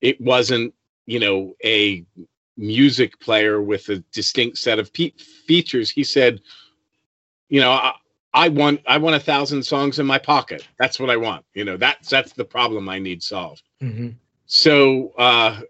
it 0.00 0.20
wasn't 0.20 0.74
you 1.06 1.18
know 1.18 1.54
a 1.64 2.04
music 2.56 3.18
player 3.20 3.62
with 3.62 3.88
a 3.88 3.98
distinct 4.12 4.58
set 4.58 4.78
of 4.78 4.92
pe- 4.92 5.16
features. 5.46 5.90
He 5.90 6.04
said, 6.04 6.40
you 7.48 7.60
know, 7.60 7.92
I 8.34 8.48
want 8.48 8.82
I 8.86 8.98
want 8.98 9.16
a 9.16 9.20
thousand 9.20 9.62
songs 9.62 9.98
in 9.98 10.06
my 10.06 10.18
pocket. 10.18 10.66
That's 10.78 11.00
what 11.00 11.10
I 11.10 11.16
want. 11.16 11.44
You 11.54 11.64
know, 11.64 11.76
that's 11.76 12.10
that's 12.10 12.32
the 12.32 12.44
problem 12.44 12.88
I 12.88 12.98
need 12.98 13.22
solved. 13.22 13.62
Mm-hmm. 13.82 14.10
So 14.46 15.12
uh, 15.18 15.60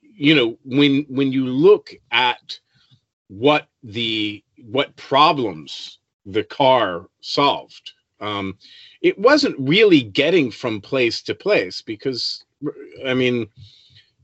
you 0.00 0.34
know, 0.34 0.58
when 0.64 1.06
when 1.08 1.32
you 1.32 1.46
look 1.46 1.94
at 2.10 2.58
what 3.28 3.68
the 3.82 4.42
what 4.64 4.96
problems 4.96 5.98
the 6.26 6.44
car 6.44 7.06
solved, 7.20 7.92
um, 8.20 8.58
it 9.02 9.18
wasn't 9.18 9.56
really 9.58 10.02
getting 10.02 10.50
from 10.50 10.80
place 10.80 11.22
to 11.22 11.34
place 11.34 11.82
because 11.82 12.44
I 13.06 13.14
mean, 13.14 13.48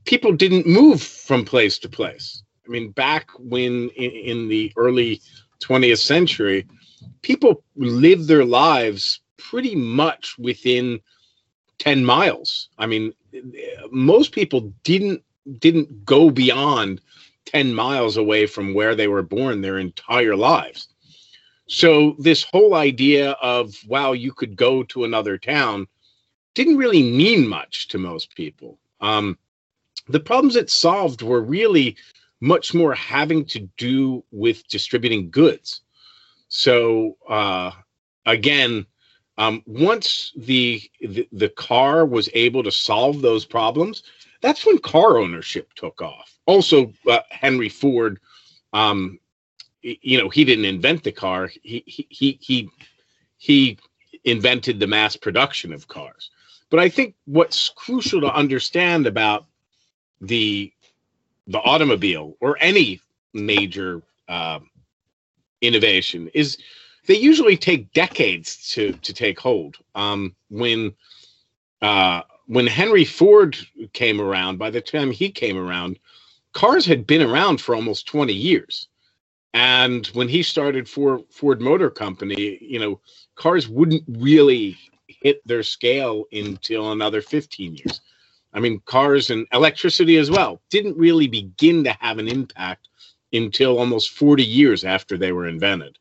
people 0.05 0.33
didn't 0.33 0.65
move 0.65 1.01
from 1.01 1.45
place 1.45 1.77
to 1.79 1.89
place. 1.89 2.43
I 2.65 2.69
mean, 2.69 2.91
back 2.91 3.29
when 3.37 3.89
in, 3.89 4.11
in 4.11 4.47
the 4.47 4.71
early 4.77 5.21
20th 5.61 5.99
century, 5.99 6.65
people 7.21 7.63
lived 7.75 8.27
their 8.27 8.45
lives 8.45 9.19
pretty 9.37 9.75
much 9.75 10.35
within 10.37 10.99
10 11.79 12.05
miles. 12.05 12.69
I 12.77 12.85
mean, 12.85 13.13
most 13.91 14.31
people 14.31 14.73
didn't 14.83 15.23
didn't 15.57 16.05
go 16.05 16.29
beyond 16.29 17.01
10 17.45 17.73
miles 17.73 18.15
away 18.15 18.45
from 18.45 18.75
where 18.75 18.93
they 18.93 19.07
were 19.07 19.23
born 19.23 19.61
their 19.61 19.79
entire 19.79 20.35
lives. 20.35 20.87
So 21.71 22.17
this 22.19 22.43
whole 22.43 22.73
idea 22.73 23.31
of 23.41 23.73
wow, 23.87 24.11
you 24.11 24.33
could 24.33 24.57
go 24.57 24.83
to 24.83 25.05
another 25.05 25.37
town 25.37 25.87
didn't 26.53 26.75
really 26.75 27.01
mean 27.01 27.47
much 27.47 27.87
to 27.87 27.97
most 27.97 28.35
people. 28.35 28.77
Um, 28.99 29.37
the 30.09 30.19
problems 30.19 30.57
it 30.57 30.69
solved 30.69 31.21
were 31.21 31.41
really 31.41 31.95
much 32.41 32.73
more 32.73 32.93
having 32.93 33.45
to 33.45 33.59
do 33.77 34.21
with 34.31 34.67
distributing 34.67 35.31
goods. 35.31 35.79
So 36.49 37.15
uh, 37.29 37.71
again, 38.25 38.85
um, 39.37 39.63
once 39.65 40.33
the, 40.35 40.81
the, 40.99 41.25
the 41.31 41.49
car 41.49 42.05
was 42.05 42.27
able 42.33 42.63
to 42.63 42.71
solve 42.71 43.21
those 43.21 43.45
problems, 43.45 44.03
that's 44.41 44.65
when 44.65 44.77
car 44.79 45.17
ownership 45.17 45.71
took 45.75 46.01
off. 46.01 46.37
Also, 46.47 46.91
uh, 47.09 47.19
Henry 47.29 47.69
Ford, 47.69 48.19
um, 48.73 49.20
you 49.81 50.17
know, 50.17 50.29
he 50.29 50.43
didn't 50.43 50.65
invent 50.65 51.03
the 51.03 51.11
car. 51.11 51.49
He 51.63 51.83
he 51.85 52.37
he 52.39 52.69
he, 53.37 53.77
invented 54.23 54.79
the 54.79 54.85
mass 54.85 55.15
production 55.15 55.73
of 55.73 55.87
cars. 55.87 56.29
But 56.69 56.79
I 56.79 56.89
think 56.89 57.15
what's 57.25 57.69
crucial 57.69 58.21
to 58.21 58.33
understand 58.33 59.07
about 59.07 59.45
the 60.19 60.71
the 61.47 61.59
automobile 61.59 62.37
or 62.39 62.57
any 62.61 63.01
major 63.33 64.03
um, 64.29 64.69
innovation 65.61 66.29
is 66.33 66.57
they 67.07 67.17
usually 67.17 67.57
take 67.57 67.91
decades 67.93 68.69
to 68.73 68.93
to 68.93 69.13
take 69.13 69.39
hold. 69.39 69.77
Um, 69.95 70.35
when 70.49 70.93
uh, 71.81 72.21
when 72.45 72.67
Henry 72.67 73.05
Ford 73.05 73.57
came 73.93 74.21
around, 74.21 74.59
by 74.59 74.69
the 74.69 74.81
time 74.81 75.11
he 75.11 75.31
came 75.31 75.57
around, 75.57 75.97
cars 76.53 76.85
had 76.85 77.07
been 77.07 77.21
around 77.21 77.59
for 77.59 77.75
almost 77.75 78.07
20 78.07 78.33
years. 78.33 78.87
And 79.53 80.07
when 80.07 80.29
he 80.29 80.43
started 80.43 80.87
Ford, 80.87 81.23
Ford 81.29 81.61
Motor 81.61 81.89
Company, 81.89 82.57
you 82.61 82.79
know, 82.79 82.99
cars 83.35 83.67
wouldn't 83.67 84.03
really 84.07 84.77
hit 85.07 85.45
their 85.45 85.63
scale 85.63 86.25
until 86.31 86.91
another 86.91 87.21
15 87.21 87.75
years. 87.75 88.01
I 88.53 88.59
mean, 88.59 88.81
cars 88.85 89.29
and 89.29 89.47
electricity 89.53 90.17
as 90.17 90.29
well 90.29 90.61
didn't 90.69 90.97
really 90.97 91.27
begin 91.27 91.83
to 91.83 91.91
have 91.99 92.17
an 92.17 92.27
impact 92.27 92.87
until 93.33 93.77
almost 93.77 94.11
40 94.11 94.43
years 94.43 94.83
after 94.83 95.17
they 95.17 95.31
were 95.31 95.47
invented. 95.47 95.97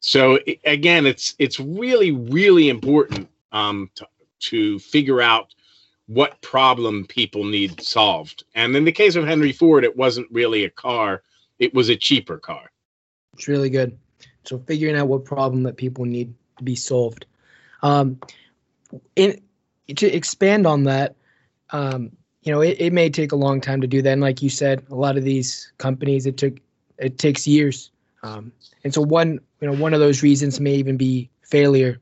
So 0.00 0.38
again, 0.64 1.06
it's 1.06 1.34
it's 1.38 1.58
really 1.58 2.12
really 2.12 2.68
important 2.68 3.28
um, 3.52 3.90
to, 3.96 4.06
to 4.40 4.78
figure 4.78 5.20
out 5.20 5.54
what 6.06 6.40
problem 6.40 7.04
people 7.06 7.44
need 7.44 7.80
solved. 7.80 8.44
And 8.54 8.74
in 8.76 8.84
the 8.84 8.92
case 8.92 9.16
of 9.16 9.26
Henry 9.26 9.52
Ford, 9.52 9.84
it 9.84 9.96
wasn't 9.96 10.30
really 10.30 10.64
a 10.64 10.70
car; 10.70 11.22
it 11.58 11.74
was 11.74 11.88
a 11.88 11.96
cheaper 11.96 12.38
car. 12.38 12.70
It's 13.34 13.48
really 13.48 13.70
good. 13.70 13.96
So 14.44 14.58
figuring 14.58 14.96
out 14.96 15.08
what 15.08 15.24
problem 15.24 15.62
that 15.64 15.76
people 15.76 16.04
need 16.04 16.34
to 16.56 16.64
be 16.64 16.74
solved. 16.74 17.26
Um, 17.82 18.18
in 19.16 19.40
to 19.96 20.06
expand 20.06 20.66
on 20.66 20.84
that, 20.84 21.16
um, 21.70 22.10
you 22.42 22.52
know, 22.52 22.60
it, 22.60 22.76
it 22.80 22.92
may 22.92 23.10
take 23.10 23.32
a 23.32 23.36
long 23.36 23.60
time 23.60 23.80
to 23.80 23.86
do 23.86 24.02
that. 24.02 24.12
And 24.12 24.20
like 24.20 24.42
you 24.42 24.50
said, 24.50 24.84
a 24.90 24.94
lot 24.94 25.16
of 25.16 25.24
these 25.24 25.72
companies, 25.78 26.26
it 26.26 26.36
took 26.36 26.58
it 26.98 27.18
takes 27.18 27.46
years. 27.46 27.90
Um, 28.22 28.52
and 28.84 28.92
so 28.92 29.00
one, 29.00 29.40
you 29.60 29.68
know, 29.68 29.76
one 29.76 29.94
of 29.94 30.00
those 30.00 30.22
reasons 30.22 30.60
may 30.60 30.74
even 30.74 30.96
be 30.96 31.30
failure. 31.42 32.00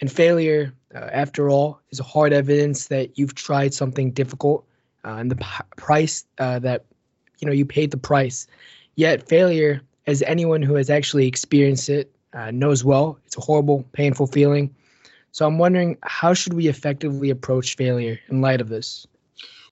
And 0.00 0.10
failure, 0.10 0.72
uh, 0.94 1.08
after 1.12 1.50
all, 1.50 1.80
is 1.90 1.98
hard 1.98 2.32
evidence 2.32 2.86
that 2.86 3.18
you've 3.18 3.34
tried 3.34 3.74
something 3.74 4.12
difficult 4.12 4.64
uh, 5.04 5.16
and 5.16 5.30
the 5.30 5.36
p- 5.36 5.64
price 5.76 6.24
uh, 6.38 6.60
that, 6.60 6.84
you 7.40 7.46
know, 7.46 7.52
you 7.52 7.64
paid 7.64 7.90
the 7.90 7.96
price. 7.96 8.46
Yet 8.98 9.28
failure, 9.28 9.80
as 10.08 10.22
anyone 10.22 10.60
who 10.60 10.74
has 10.74 10.90
actually 10.90 11.28
experienced 11.28 11.88
it 11.88 12.10
uh, 12.32 12.50
knows 12.50 12.82
well, 12.82 13.16
it's 13.24 13.36
a 13.36 13.40
horrible, 13.40 13.84
painful 13.92 14.26
feeling. 14.26 14.74
So 15.30 15.46
I'm 15.46 15.56
wondering, 15.56 15.98
how 16.02 16.34
should 16.34 16.54
we 16.54 16.66
effectively 16.66 17.30
approach 17.30 17.76
failure 17.76 18.18
in 18.28 18.40
light 18.40 18.60
of 18.60 18.70
this? 18.70 19.06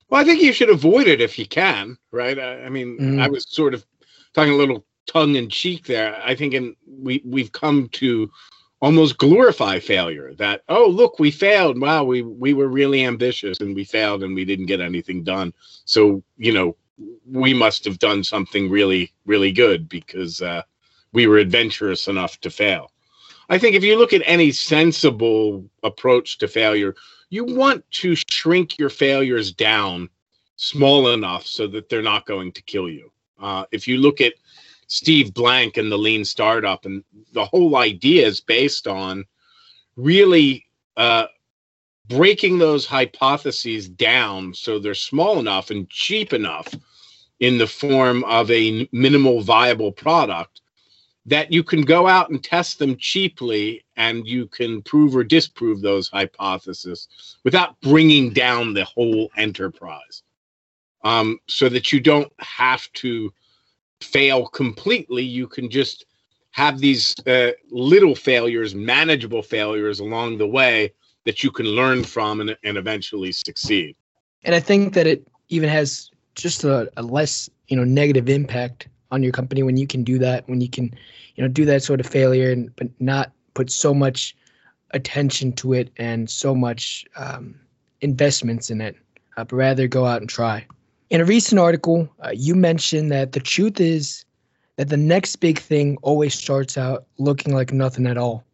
Well, 0.09 0.21
I 0.21 0.25
think 0.25 0.43
you 0.43 0.53
should 0.53 0.71
avoid 0.71 1.09
it 1.09 1.21
if 1.21 1.41
you 1.41 1.45
can, 1.45 1.99
right? 2.13 2.39
I, 2.39 2.67
I 2.67 2.69
mean, 2.69 2.99
mm. 3.01 3.21
I 3.21 3.29
was 3.29 3.45
sort 3.49 3.75
of 3.75 3.85
talking 4.33 4.53
a 4.53 4.57
little 4.57 4.87
tongue 5.09 5.35
in 5.35 5.51
cheek 5.51 5.87
there. 5.87 6.23
I 6.25 6.37
think 6.37 6.55
in 6.55 6.77
we 6.87 7.21
we've 7.25 7.51
come 7.51 7.89
to 7.95 8.31
almost 8.81 9.19
glorify 9.19 9.81
failure. 9.81 10.35
That 10.35 10.63
oh 10.69 10.87
look, 10.87 11.19
we 11.19 11.33
failed. 11.33 11.81
Wow, 11.81 12.05
we 12.05 12.23
we 12.23 12.55
were 12.55 12.69
really 12.69 13.05
ambitious 13.05 13.59
and 13.59 13.75
we 13.75 13.83
failed 13.83 14.23
and 14.23 14.37
we 14.37 14.45
didn't 14.45 14.67
get 14.67 14.81
anything 14.81 15.25
done. 15.25 15.53
So 15.85 16.23
you 16.37 16.53
know 16.53 16.77
we 17.31 17.53
must 17.53 17.85
have 17.85 17.99
done 17.99 18.25
something 18.25 18.71
really 18.71 19.13
really 19.27 19.53
good 19.53 19.89
because 19.89 20.43
uh, 20.43 20.63
we 21.13 21.27
were 21.27 21.39
adventurous 21.39 22.09
enough 22.09 22.41
to 22.41 22.51
fail. 22.51 22.93
I 23.49 23.59
think 23.59 23.77
if 23.77 23.85
you 23.85 23.97
look 23.97 24.13
at 24.13 24.23
any 24.25 24.51
sensible 24.51 25.65
approach 25.83 26.39
to 26.39 26.49
failure, 26.49 26.95
you 27.31 27.45
want 27.45 27.89
to 27.93 28.15
shrink 28.17 28.79
your 28.79 28.91
failures 28.91 29.53
down 29.53 30.09
small 30.57 31.11
enough 31.11 31.47
so 31.47 31.67
that 31.69 31.89
they're 31.89 32.03
not 32.03 32.27
going 32.27 32.53
to 32.53 32.63
kill 32.63 32.89
you. 32.89 33.13
Uh, 33.41 33.65
if 33.71 33.87
you 33.87 33.99
look 33.99 34.21
at 34.21 34.35
Steve 34.89 35.35
Blank 35.35 35.77
and 35.77 35.91
the 35.91 35.99
lean 35.99 36.25
startup, 36.25 36.85
and 36.85 37.05
the 37.33 37.45
whole 37.45 37.77
idea 37.77 38.27
is 38.27 38.41
based 38.41 38.87
on 38.87 39.25
really 39.97 40.67
uh, 40.97 41.27
breaking 42.09 42.59
those 42.59 42.87
hypotheses 42.87 43.89
down 43.89 44.55
so 44.55 44.79
they're 44.79 44.95
small 44.95 45.39
enough 45.39 45.71
and 45.71 45.89
cheap 45.91 46.33
enough 46.33 46.69
in 47.41 47.59
the 47.59 47.67
form 47.67 48.25
of 48.25 48.51
a 48.51 48.89
minimal 48.93 49.41
viable 49.41 49.93
product 49.93 50.61
that 51.27 51.53
you 51.53 51.63
can 51.65 51.83
go 51.83 52.07
out 52.07 52.31
and 52.31 52.43
test 52.43 52.79
them 52.79 52.97
cheaply 52.97 53.85
and 53.97 54.27
you 54.27 54.47
can 54.47 54.81
prove 54.83 55.17
or 55.17 55.25
disprove 55.25 55.81
those 55.81 56.09
hypotheses 56.09 57.09
without 57.43 57.79
bringing 57.81 58.33
down 58.33 58.73
the 58.73 58.85
whole 58.85 59.29
enterprise. 59.37 60.23
Um, 61.03 61.39
so 61.47 61.69
that 61.69 61.93
you 61.93 62.01
don't 62.01 62.33
have 62.39 62.91
to 62.95 63.33
fail 64.01 64.47
completely 64.47 65.23
you 65.23 65.47
can 65.47 65.71
just 65.71 66.05
have 66.51 66.79
these 66.79 67.15
uh, 67.27 67.53
little 67.71 68.15
failures 68.15 68.75
manageable 68.75 69.43
failures 69.43 70.01
along 70.01 70.39
the 70.39 70.47
way 70.47 70.93
that 71.27 71.45
you 71.45 71.51
can 71.51 71.67
learn 71.67 72.03
from 72.05 72.41
and, 72.41 72.57
and 72.65 72.79
eventually 72.79 73.33
succeed. 73.33 73.95
And 74.45 74.55
i 74.55 74.61
think 74.61 74.95
that 74.95 75.07
it 75.07 75.27
even 75.49 75.69
has 75.69 76.11
just 76.35 76.65
a, 76.65 76.91
a 76.97 77.03
less 77.03 77.51
you 77.69 77.77
know 77.77 77.85
negative 77.85 78.29
impact 78.29 78.89
on 79.11 79.23
your 79.23 79.33
company 79.33 79.63
when 79.63 79.77
you 79.77 79.87
can 79.87 80.05
do 80.05 80.19
that 80.19 80.49
when 80.49 80.61
you 80.61 80.69
can 80.69 80.85
you 81.35 81.43
know 81.43 81.49
do 81.49 81.65
that 81.65 81.83
sort 81.83 82.01
of 82.01 82.07
failure 82.07 82.51
and 82.51 82.75
but 82.77 82.89
not 83.01 83.33
put 83.55 83.71
so 83.71 83.93
much 83.93 84.37
attention 84.93 85.53
to 85.53 85.73
it 85.73 85.91
and 85.97 86.31
so 86.31 86.55
much 86.55 87.05
um, 87.17 87.55
investments 88.01 88.71
in 88.71 88.81
it 88.81 88.97
uh, 89.37 89.45
but 89.45 89.57
rather 89.57 89.87
go 89.87 90.07
out 90.07 90.21
and 90.21 90.31
try. 90.31 90.65
In 91.11 91.21
a 91.21 91.25
recent 91.25 91.59
article 91.59 92.09
uh, 92.25 92.31
you 92.33 92.55
mentioned 92.55 93.11
that 93.13 93.33
the 93.33 93.41
truth 93.41 93.81
is 93.81 94.25
that 94.77 94.89
the 94.89 94.97
next 94.97 95.37
big 95.37 95.59
thing 95.59 95.97
always 96.03 96.35
starts 96.35 96.79
out 96.79 97.07
looking 97.19 97.55
like 97.55 97.73
nothing 97.73 98.07
at 98.07 98.19
all 98.19 98.46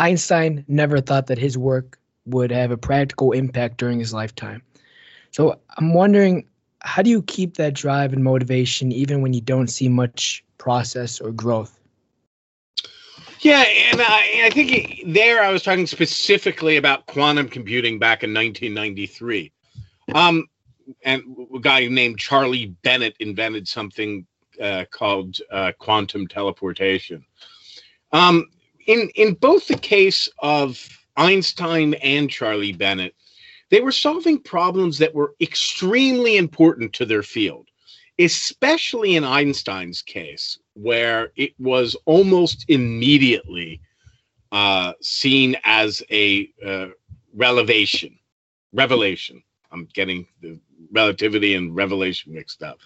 einstein 0.00 0.64
never 0.68 1.00
thought 1.00 1.26
that 1.28 1.38
his 1.38 1.56
work 1.56 1.98
would 2.26 2.50
have 2.50 2.70
a 2.70 2.76
practical 2.76 3.32
impact 3.32 3.76
during 3.76 3.98
his 3.98 4.12
lifetime 4.12 4.62
so 5.30 5.58
i'm 5.78 5.94
wondering 5.94 6.44
how 6.82 7.02
do 7.02 7.10
you 7.10 7.22
keep 7.22 7.56
that 7.56 7.74
drive 7.74 8.12
and 8.12 8.24
motivation 8.24 8.92
even 8.92 9.20
when 9.20 9.32
you 9.32 9.40
don't 9.40 9.68
see 9.68 9.88
much 9.88 10.44
process 10.58 11.20
or 11.20 11.32
growth? 11.32 11.78
Yeah, 13.40 13.64
and 13.90 14.00
I, 14.02 14.42
I 14.44 14.50
think 14.50 15.02
there 15.06 15.42
I 15.42 15.50
was 15.50 15.62
talking 15.62 15.86
specifically 15.86 16.76
about 16.76 17.06
quantum 17.06 17.48
computing 17.48 17.98
back 17.98 18.22
in 18.22 18.34
1993. 18.34 19.50
Um, 20.14 20.46
and 21.04 21.22
a 21.54 21.58
guy 21.58 21.86
named 21.88 22.18
Charlie 22.18 22.66
Bennett 22.82 23.16
invented 23.18 23.66
something 23.66 24.26
uh, 24.60 24.84
called 24.90 25.38
uh, 25.50 25.72
quantum 25.78 26.28
teleportation. 26.28 27.24
Um, 28.12 28.46
in 28.86 29.10
in 29.14 29.34
both 29.34 29.68
the 29.68 29.76
case 29.76 30.28
of 30.40 30.86
Einstein 31.16 31.94
and 31.94 32.30
Charlie 32.30 32.72
Bennett, 32.72 33.14
they 33.70 33.80
were 33.80 33.92
solving 33.92 34.40
problems 34.40 34.98
that 34.98 35.14
were 35.14 35.34
extremely 35.40 36.36
important 36.36 36.92
to 36.94 37.06
their 37.06 37.22
field, 37.22 37.68
especially 38.18 39.16
in 39.16 39.24
Einstein's 39.24 40.02
case, 40.02 40.58
where 40.74 41.32
it 41.36 41.52
was 41.58 41.96
almost 42.04 42.64
immediately 42.68 43.80
uh, 44.52 44.92
seen 45.00 45.56
as 45.64 46.02
a 46.10 46.50
uh, 46.66 46.88
revelation. 47.34 48.18
Revelation. 48.72 49.42
I'm 49.72 49.88
getting 49.94 50.26
the 50.40 50.58
relativity 50.92 51.54
and 51.54 51.74
revelation 51.74 52.34
mixed 52.34 52.62
up. 52.62 52.80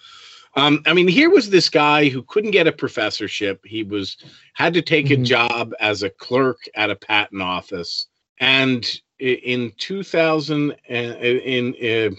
Um, 0.57 0.81
I 0.85 0.93
mean, 0.93 1.07
here 1.07 1.29
was 1.29 1.49
this 1.49 1.69
guy 1.69 2.07
who 2.07 2.23
couldn't 2.23 2.51
get 2.51 2.67
a 2.67 2.71
professorship. 2.71 3.59
He 3.65 3.83
was 3.83 4.17
had 4.53 4.73
to 4.73 4.81
take 4.81 5.07
mm-hmm. 5.07 5.21
a 5.21 5.25
job 5.25 5.73
as 5.79 6.01
a 6.01 6.09
clerk 6.09 6.59
at 6.75 6.89
a 6.89 6.95
patent 6.95 7.41
office, 7.41 8.07
and 8.39 8.99
in 9.19 9.71
2000 9.77 10.71
uh, 10.71 10.93
in 10.93 11.69
uh, 11.75 12.15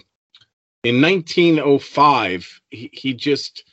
in 0.83 1.01
1905 1.01 2.61
he, 2.69 2.89
he 2.91 3.13
just 3.13 3.63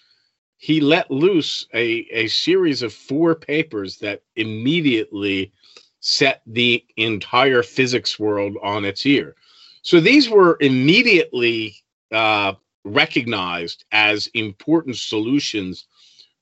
he 0.59 0.81
let 0.81 1.11
loose 1.11 1.67
a, 1.75 2.07
a 2.11 2.27
series 2.29 2.83
of 2.83 2.93
four 2.93 3.35
papers 3.35 3.99
that 3.99 4.23
immediately 4.37 5.53
set 6.01 6.43
the 6.47 6.85
entire 6.97 7.63
physics 7.63 8.19
world 8.19 8.57
on 8.63 8.85
its 8.85 9.07
ear 9.07 9.35
so 9.83 10.01
these 10.01 10.29
were 10.29 10.59
immediately 10.61 11.75
uh, 12.13 12.53
recognized 12.85 13.85
as 13.93 14.27
important 14.29 14.97
solutions 14.97 15.87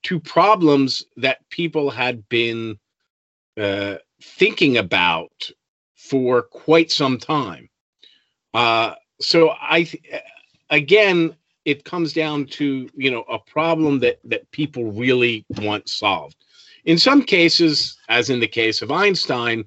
to 0.02 0.18
problems 0.18 1.04
that 1.16 1.48
people 1.50 1.90
had 1.90 2.28
been 2.28 2.78
uh, 3.60 3.96
thinking 4.20 4.76
about 4.78 5.50
for 5.94 6.42
quite 6.42 6.90
some 6.90 7.18
time. 7.18 7.68
Uh, 8.54 8.94
so 9.20 9.50
I, 9.50 9.88
again, 10.70 11.36
it 11.64 11.84
comes 11.84 12.12
down 12.12 12.46
to 12.46 12.88
you 12.96 13.10
know 13.10 13.22
a 13.22 13.38
problem 13.38 14.00
that 14.00 14.18
that 14.24 14.50
people 14.50 14.90
really 14.92 15.44
want 15.58 15.88
solved. 15.88 16.36
In 16.84 16.98
some 16.98 17.22
cases, 17.22 17.96
as 18.08 18.30
in 18.30 18.40
the 18.40 18.48
case 18.48 18.82
of 18.82 18.90
Einstein, 18.90 19.64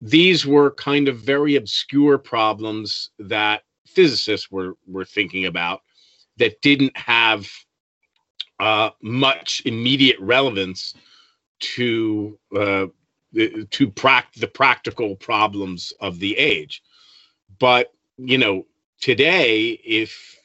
these 0.00 0.46
were 0.46 0.70
kind 0.72 1.08
of 1.08 1.18
very 1.18 1.56
obscure 1.56 2.18
problems 2.18 3.10
that 3.18 3.62
physicists 3.86 4.50
were 4.50 4.76
were 4.86 5.04
thinking 5.04 5.46
about 5.46 5.82
that 6.42 6.60
didn't 6.60 6.96
have 6.96 7.48
uh, 8.58 8.90
much 9.00 9.62
immediate 9.64 10.18
relevance 10.18 10.92
to 11.60 12.36
uh, 12.56 12.86
to 13.70 13.90
pract 13.92 14.34
the 14.38 14.48
practical 14.48 15.14
problems 15.14 15.92
of 16.00 16.18
the 16.18 16.36
age. 16.36 16.82
But 17.60 17.92
you 18.16 18.38
know, 18.38 18.66
today, 19.00 19.80
if 19.84 20.36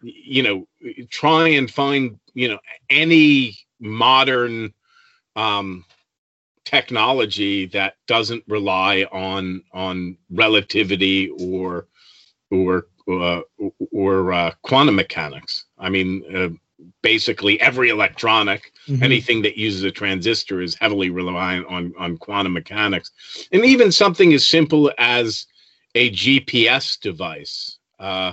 you 0.00 0.42
know, 0.42 0.66
try 1.10 1.48
and 1.48 1.70
find 1.70 2.18
you 2.32 2.48
know 2.48 2.58
any 2.88 3.58
modern 3.80 4.72
um, 5.36 5.84
technology 6.64 7.66
that 7.66 7.96
doesn't 8.06 8.44
rely 8.48 9.06
on 9.12 9.62
on 9.74 10.16
relativity 10.30 11.28
or 11.38 11.86
or 12.50 12.86
uh, 13.10 13.42
or 13.92 14.32
uh, 14.32 14.52
quantum 14.62 14.96
mechanics. 14.96 15.64
I 15.78 15.88
mean, 15.90 16.24
uh, 16.34 16.48
basically 17.02 17.60
every 17.60 17.88
electronic 17.88 18.72
mm-hmm. 18.86 19.02
anything 19.02 19.42
that 19.42 19.56
uses 19.56 19.82
a 19.82 19.90
transistor 19.90 20.60
is 20.60 20.74
heavily 20.74 21.10
reliant 21.10 21.66
on 21.66 21.92
on 21.98 22.16
quantum 22.16 22.52
mechanics 22.52 23.12
and 23.52 23.64
even 23.64 23.92
something 23.92 24.32
as 24.32 24.46
simple 24.46 24.92
as 24.98 25.46
a 25.94 26.10
gps 26.10 26.98
device 27.00 27.78
uh, 27.98 28.32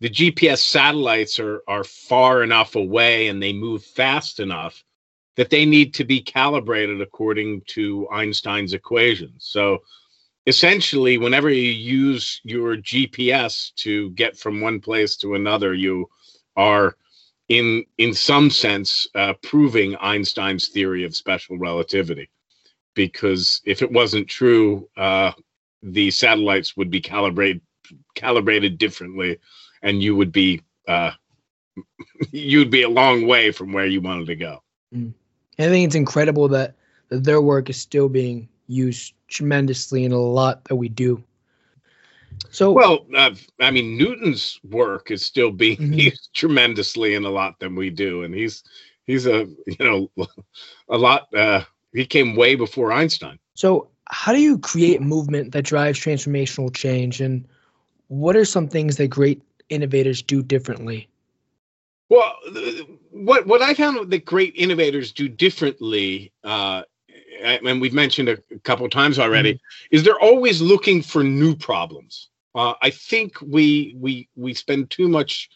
the 0.00 0.10
gps 0.10 0.58
satellites 0.58 1.38
are 1.38 1.62
are 1.68 1.84
far 1.84 2.42
enough 2.42 2.74
away 2.74 3.28
and 3.28 3.42
they 3.42 3.52
move 3.52 3.84
fast 3.84 4.40
enough 4.40 4.82
that 5.36 5.50
they 5.50 5.66
need 5.66 5.92
to 5.94 6.04
be 6.04 6.20
calibrated 6.20 7.00
according 7.00 7.62
to 7.66 8.08
einstein's 8.10 8.74
equations 8.74 9.46
so 9.48 9.78
essentially 10.46 11.18
whenever 11.18 11.50
you 11.50 11.70
use 11.70 12.40
your 12.44 12.76
gps 12.76 13.74
to 13.74 14.10
get 14.10 14.36
from 14.36 14.60
one 14.60 14.80
place 14.80 15.16
to 15.16 15.34
another 15.34 15.74
you 15.74 16.08
are 16.56 16.96
in 17.48 17.84
in 17.98 18.12
some 18.12 18.50
sense 18.50 19.06
uh, 19.14 19.34
proving 19.42 19.96
Einstein's 19.96 20.68
theory 20.68 21.04
of 21.04 21.14
special 21.14 21.58
relativity, 21.58 22.28
because 22.94 23.60
if 23.64 23.82
it 23.82 23.90
wasn't 23.90 24.28
true, 24.28 24.88
uh, 24.96 25.32
the 25.82 26.10
satellites 26.10 26.76
would 26.76 26.90
be 26.90 27.00
calibrated 27.00 27.60
calibrated 28.14 28.78
differently, 28.78 29.38
and 29.82 30.02
you 30.02 30.16
would 30.16 30.32
be 30.32 30.60
uh, 30.88 31.12
you'd 32.30 32.70
be 32.70 32.82
a 32.82 32.88
long 32.88 33.26
way 33.26 33.52
from 33.52 33.72
where 33.72 33.86
you 33.86 34.00
wanted 34.00 34.26
to 34.26 34.36
go. 34.36 34.62
Mm. 34.94 35.12
I 35.58 35.68
think 35.68 35.86
it's 35.86 35.94
incredible 35.94 36.48
that, 36.48 36.74
that 37.08 37.24
their 37.24 37.40
work 37.40 37.70
is 37.70 37.78
still 37.78 38.10
being 38.10 38.46
used 38.68 39.14
tremendously 39.28 40.04
in 40.04 40.12
a 40.12 40.18
lot 40.18 40.64
that 40.64 40.76
we 40.76 40.88
do 40.88 41.22
so 42.50 42.72
well, 42.72 43.06
uh, 43.16 43.34
I 43.60 43.70
mean, 43.70 43.96
Newton's 43.96 44.60
work 44.68 45.10
is 45.10 45.24
still 45.24 45.50
being 45.50 45.78
mm-hmm. 45.78 45.92
used 46.10 46.30
tremendously 46.34 47.14
in 47.14 47.24
a 47.24 47.30
lot 47.30 47.58
than 47.60 47.74
we 47.74 47.90
do, 47.90 48.22
and 48.22 48.34
he's 48.34 48.62
he's 49.04 49.26
a 49.26 49.46
you 49.66 49.76
know 49.80 50.10
a 50.88 50.98
lot. 50.98 51.32
Uh, 51.34 51.62
he 51.92 52.04
came 52.04 52.36
way 52.36 52.54
before 52.54 52.92
Einstein. 52.92 53.38
So, 53.54 53.88
how 54.08 54.32
do 54.32 54.40
you 54.40 54.58
create 54.58 55.00
movement 55.00 55.52
that 55.52 55.64
drives 55.64 55.98
transformational 55.98 56.74
change, 56.74 57.20
and 57.20 57.46
what 58.08 58.36
are 58.36 58.44
some 58.44 58.68
things 58.68 58.96
that 58.96 59.08
great 59.08 59.42
innovators 59.68 60.22
do 60.22 60.42
differently? 60.42 61.08
Well, 62.08 62.34
what 63.10 63.46
what 63.46 63.62
I 63.62 63.74
found 63.74 64.10
that 64.10 64.24
great 64.24 64.54
innovators 64.56 65.10
do 65.10 65.28
differently 65.28 66.32
uh, 66.44 66.82
and 67.42 67.80
we've 67.80 67.92
mentioned 67.92 68.28
a, 68.28 68.38
couple 68.64 68.88
times 68.88 69.18
already, 69.18 69.54
mm-hmm. 69.54 69.96
is 69.96 70.02
they're 70.02 70.20
always 70.20 70.60
looking 70.60 71.02
for 71.02 71.22
new 71.22 71.54
problems. 71.54 72.28
Uh, 72.54 72.74
I 72.82 72.90
think 72.90 73.40
we 73.40 73.94
we 73.98 74.28
we 74.34 74.54
spend 74.54 74.90
too 74.90 75.08
much 75.08 75.50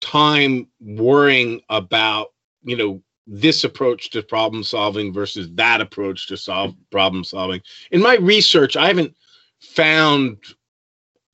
time 0.00 0.66
worrying 0.80 1.60
about 1.68 2.28
you 2.64 2.76
know 2.76 3.02
this 3.26 3.64
approach 3.64 4.10
to 4.10 4.22
problem 4.22 4.64
solving 4.64 5.12
versus 5.12 5.48
that 5.54 5.80
approach 5.80 6.26
to 6.28 6.36
solve 6.36 6.74
problem 6.90 7.22
solving. 7.24 7.60
In 7.90 8.02
my 8.02 8.16
research, 8.16 8.76
I 8.76 8.88
haven't 8.88 9.14
found 9.60 10.38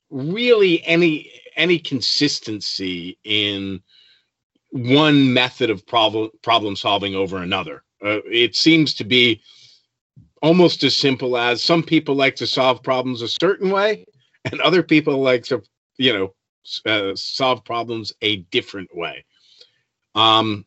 really 0.09 0.83
any 0.85 1.31
any 1.55 1.79
consistency 1.79 3.17
in 3.23 3.81
one 4.71 5.33
method 5.33 5.69
of 5.69 5.85
problem 5.85 6.29
problem 6.41 6.75
solving 6.75 7.15
over 7.15 7.37
another. 7.37 7.83
Uh, 8.03 8.19
it 8.25 8.55
seems 8.55 8.93
to 8.95 9.03
be 9.03 9.41
almost 10.41 10.83
as 10.83 10.95
simple 10.95 11.37
as 11.37 11.63
some 11.63 11.83
people 11.83 12.15
like 12.15 12.35
to 12.37 12.47
solve 12.47 12.83
problems 12.83 13.21
a 13.21 13.27
certain 13.27 13.69
way, 13.69 14.05
and 14.51 14.61
other 14.61 14.83
people 14.83 15.21
like 15.21 15.43
to, 15.45 15.61
you 15.97 16.13
know, 16.13 16.33
uh, 16.85 17.15
solve 17.15 17.63
problems 17.63 18.13
a 18.21 18.37
different 18.51 18.95
way. 18.95 19.25
Um, 20.15 20.65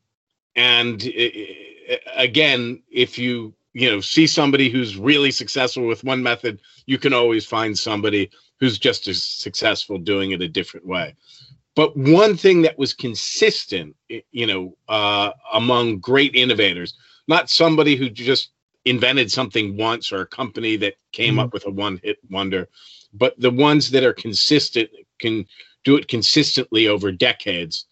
and 0.56 1.02
uh, 1.02 1.96
again, 2.16 2.82
if 2.90 3.18
you 3.18 3.54
you 3.74 3.90
know 3.90 4.00
see 4.00 4.26
somebody 4.26 4.68
who's 4.68 4.96
really 4.96 5.30
successful 5.30 5.86
with 5.86 6.04
one 6.04 6.22
method, 6.22 6.60
you 6.86 6.98
can 6.98 7.12
always 7.12 7.46
find 7.46 7.78
somebody 7.78 8.30
who's 8.60 8.78
just 8.78 9.08
as 9.08 9.24
successful 9.24 9.98
doing 9.98 10.30
it 10.32 10.42
a 10.42 10.48
different 10.48 10.86
way. 10.86 11.14
But 11.74 11.96
one 11.96 12.36
thing 12.36 12.62
that 12.62 12.78
was 12.78 12.92
consistent, 12.92 13.96
you 14.30 14.46
know, 14.46 14.76
uh, 14.88 15.32
among 15.52 16.00
great 16.00 16.34
innovators, 16.34 16.94
not 17.28 17.48
somebody 17.48 17.96
who 17.96 18.10
just 18.10 18.50
invented 18.84 19.30
something 19.30 19.76
once 19.76 20.12
or 20.12 20.22
a 20.22 20.26
company 20.26 20.76
that 20.76 20.94
came 21.12 21.34
mm-hmm. 21.34 21.40
up 21.40 21.52
with 21.52 21.66
a 21.66 21.70
one 21.70 22.00
hit 22.02 22.18
wonder, 22.30 22.68
but 23.12 23.38
the 23.40 23.50
ones 23.50 23.90
that 23.90 24.04
are 24.04 24.12
consistent 24.12 24.90
can 25.18 25.46
do 25.84 25.96
it 25.96 26.08
consistently 26.08 26.88
over 26.88 27.12
decades 27.12 27.86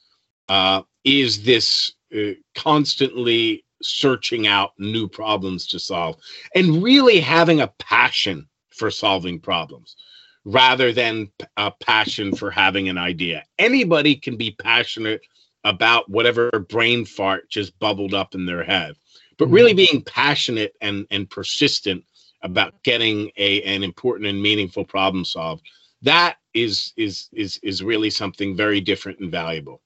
uh, 0.49 0.83
is 1.05 1.43
this 1.43 1.93
uh, 2.17 2.33
constantly 2.55 3.65
searching 3.83 4.47
out 4.47 4.73
new 4.79 5.09
problems 5.09 5.67
to 5.67 5.79
solve 5.79 6.17
and 6.55 6.83
really 6.83 7.21
having 7.21 7.61
a 7.61 7.73
passion 7.79 8.47
for 8.71 8.91
solving 8.91 9.39
problems 9.39 9.97
rather 10.45 10.93
than 10.93 11.31
a 11.57 11.71
passion 11.71 12.35
for 12.35 12.51
having 12.51 12.89
an 12.89 12.99
idea. 12.99 13.45
Anybody 13.59 14.17
can 14.17 14.37
be 14.37 14.53
passionate 14.53 15.21
about 15.65 16.09
whatever 16.09 16.51
brain 16.69 17.05
fart 17.05 17.51
just 17.51 17.79
bubbled 17.79 18.15
up 18.15 18.35
in 18.35 18.47
their 18.47 18.65
head. 18.65 18.95
But 19.41 19.49
really 19.49 19.71
mm-hmm. 19.71 19.93
being 19.93 20.03
passionate 20.05 20.75
and, 20.83 21.07
and 21.11 21.29
persistent 21.29 22.05
about 22.43 22.83
getting 22.83 23.31
a 23.39 23.63
an 23.63 23.83
important 23.83 24.29
and 24.29 24.41
meaningful 24.41 24.85
problem 24.85 25.25
solved, 25.25 25.63
that 26.03 26.37
is 26.53 26.93
is 26.99 27.31
is 27.33 27.59
is 27.63 27.83
really 27.83 28.11
something 28.11 28.55
very 28.55 28.83
different 28.83 29.19
and 29.21 29.31
valuable. 29.31 29.81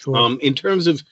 Sure. 0.00 0.16
Um, 0.16 0.38
in 0.40 0.54
terms 0.54 0.86
of 0.86 1.02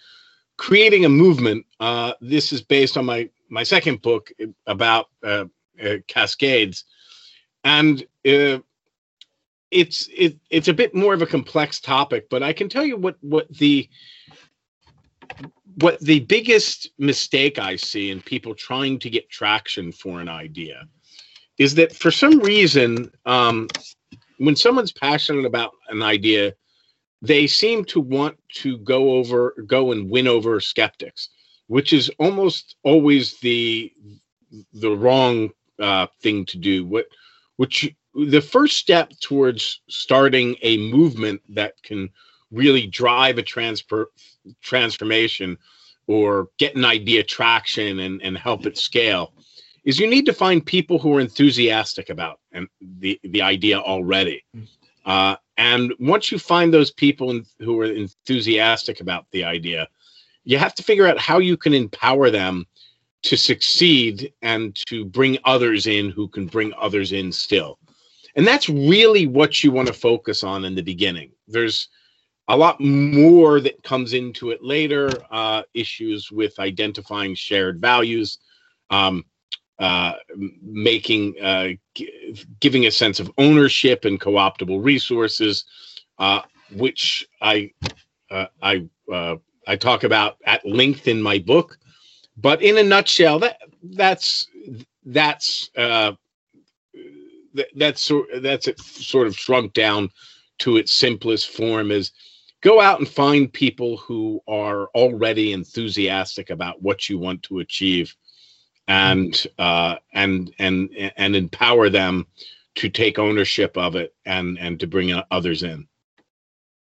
creating 0.56 1.04
a 1.04 1.08
movement, 1.10 1.66
uh, 1.78 2.14
this 2.22 2.50
is 2.50 2.62
based 2.62 2.96
on 2.96 3.04
my 3.04 3.28
my 3.50 3.62
second 3.62 4.00
book 4.00 4.32
about 4.66 5.10
uh, 5.22 5.44
uh, 5.84 5.96
cascades, 6.08 6.84
and 7.62 8.02
uh, 8.26 8.58
it's 9.70 10.08
it, 10.16 10.38
it's 10.48 10.68
a 10.68 10.74
bit 10.74 10.94
more 10.94 11.12
of 11.12 11.20
a 11.20 11.26
complex 11.26 11.78
topic. 11.78 12.30
But 12.30 12.42
I 12.42 12.54
can 12.54 12.70
tell 12.70 12.86
you 12.86 12.96
what 12.96 13.16
what 13.20 13.52
the 13.52 13.86
what 15.76 16.00
the 16.00 16.20
biggest 16.20 16.90
mistake 16.98 17.58
I 17.58 17.76
see 17.76 18.10
in 18.10 18.20
people 18.20 18.54
trying 18.54 18.98
to 19.00 19.10
get 19.10 19.30
traction 19.30 19.92
for 19.92 20.20
an 20.20 20.28
idea 20.28 20.88
is 21.58 21.74
that 21.74 21.94
for 21.94 22.10
some 22.10 22.38
reason, 22.40 23.10
um, 23.24 23.68
when 24.38 24.56
someone's 24.56 24.92
passionate 24.92 25.44
about 25.44 25.72
an 25.88 26.02
idea, 26.02 26.54
they 27.22 27.46
seem 27.46 27.84
to 27.86 28.00
want 28.00 28.36
to 28.54 28.78
go 28.78 29.12
over, 29.12 29.54
go 29.66 29.92
and 29.92 30.10
win 30.10 30.28
over 30.28 30.60
skeptics, 30.60 31.30
which 31.66 31.92
is 31.92 32.10
almost 32.18 32.76
always 32.82 33.38
the 33.40 33.92
the 34.72 34.90
wrong 34.90 35.50
uh, 35.80 36.06
thing 36.22 36.44
to 36.46 36.58
do. 36.58 36.84
What 36.84 37.06
which 37.56 37.92
the 38.14 38.40
first 38.40 38.76
step 38.76 39.12
towards 39.20 39.80
starting 39.88 40.56
a 40.62 40.76
movement 40.90 41.40
that 41.50 41.82
can 41.82 42.10
really 42.50 42.86
drive 42.86 43.38
a 43.38 43.42
transfer 43.42 44.10
transformation 44.62 45.58
or 46.06 46.48
get 46.58 46.76
an 46.76 46.84
idea 46.84 47.22
traction 47.22 47.98
and, 48.00 48.22
and 48.22 48.38
help 48.38 48.66
it 48.66 48.78
scale 48.78 49.32
is 49.84 49.98
you 49.98 50.06
need 50.06 50.26
to 50.26 50.32
find 50.32 50.66
people 50.66 50.98
who 50.98 51.14
are 51.16 51.20
enthusiastic 51.20 52.10
about 52.10 52.40
and 52.52 52.68
the, 52.98 53.18
the 53.24 53.40
idea 53.40 53.78
already. 53.78 54.44
Uh, 55.04 55.36
and 55.56 55.94
once 56.00 56.32
you 56.32 56.38
find 56.38 56.74
those 56.74 56.90
people 56.90 57.40
who 57.60 57.80
are 57.80 57.84
enthusiastic 57.84 59.00
about 59.00 59.26
the 59.30 59.44
idea, 59.44 59.88
you 60.44 60.58
have 60.58 60.74
to 60.74 60.82
figure 60.82 61.06
out 61.06 61.18
how 61.18 61.38
you 61.38 61.56
can 61.56 61.72
empower 61.72 62.30
them 62.30 62.66
to 63.22 63.36
succeed 63.36 64.32
and 64.42 64.76
to 64.86 65.04
bring 65.04 65.38
others 65.44 65.86
in 65.86 66.10
who 66.10 66.28
can 66.28 66.46
bring 66.46 66.72
others 66.78 67.12
in 67.12 67.32
still. 67.32 67.78
And 68.34 68.46
that's 68.46 68.68
really 68.68 69.26
what 69.26 69.64
you 69.64 69.70
want 69.70 69.88
to 69.88 69.94
focus 69.94 70.44
on 70.44 70.64
in 70.64 70.74
the 70.74 70.82
beginning. 70.82 71.30
There's 71.48 71.88
a 72.48 72.56
lot 72.56 72.80
more 72.80 73.60
that 73.60 73.82
comes 73.82 74.12
into 74.12 74.50
it 74.50 74.62
later 74.62 75.22
uh, 75.30 75.62
issues 75.74 76.30
with 76.30 76.58
identifying 76.58 77.34
shared 77.34 77.80
values 77.80 78.38
um, 78.90 79.24
uh, 79.78 80.14
making 80.62 81.34
uh, 81.42 81.68
g- 81.94 82.36
giving 82.60 82.86
a 82.86 82.90
sense 82.90 83.20
of 83.20 83.30
ownership 83.38 84.04
and 84.04 84.20
co-optable 84.20 84.80
resources 84.80 85.64
uh, 86.18 86.40
which 86.70 87.26
i 87.42 87.70
uh, 88.30 88.46
i 88.62 88.84
uh, 89.12 89.36
i 89.66 89.76
talk 89.76 90.04
about 90.04 90.36
at 90.46 90.64
length 90.66 91.08
in 91.08 91.22
my 91.22 91.38
book. 91.38 91.78
But 92.36 92.62
in 92.62 92.78
a 92.78 92.82
nutshell 92.82 93.38
that 93.40 93.58
that's 93.82 94.48
that's 95.04 95.70
that's 97.74 98.10
that's 98.42 98.68
it 98.68 98.78
sort 98.80 99.26
of 99.26 99.36
shrunk 99.36 99.72
down 99.72 100.10
to 100.58 100.76
its 100.76 100.92
simplest 100.92 101.48
form 101.48 101.90
is 101.90 102.12
go 102.66 102.80
out 102.80 102.98
and 102.98 103.08
find 103.08 103.52
people 103.52 103.96
who 103.96 104.42
are 104.48 104.88
already 104.88 105.52
enthusiastic 105.52 106.50
about 106.50 106.82
what 106.82 107.08
you 107.08 107.16
want 107.16 107.40
to 107.44 107.60
achieve 107.60 108.12
and 108.88 109.46
uh, 109.60 109.94
and 110.14 110.52
and 110.58 110.90
and 111.16 111.36
empower 111.36 111.88
them 111.88 112.26
to 112.74 112.88
take 112.88 113.20
ownership 113.20 113.76
of 113.76 113.94
it 113.94 114.16
and 114.24 114.58
and 114.58 114.80
to 114.80 114.86
bring 114.88 115.12
others 115.30 115.62
in. 115.62 115.86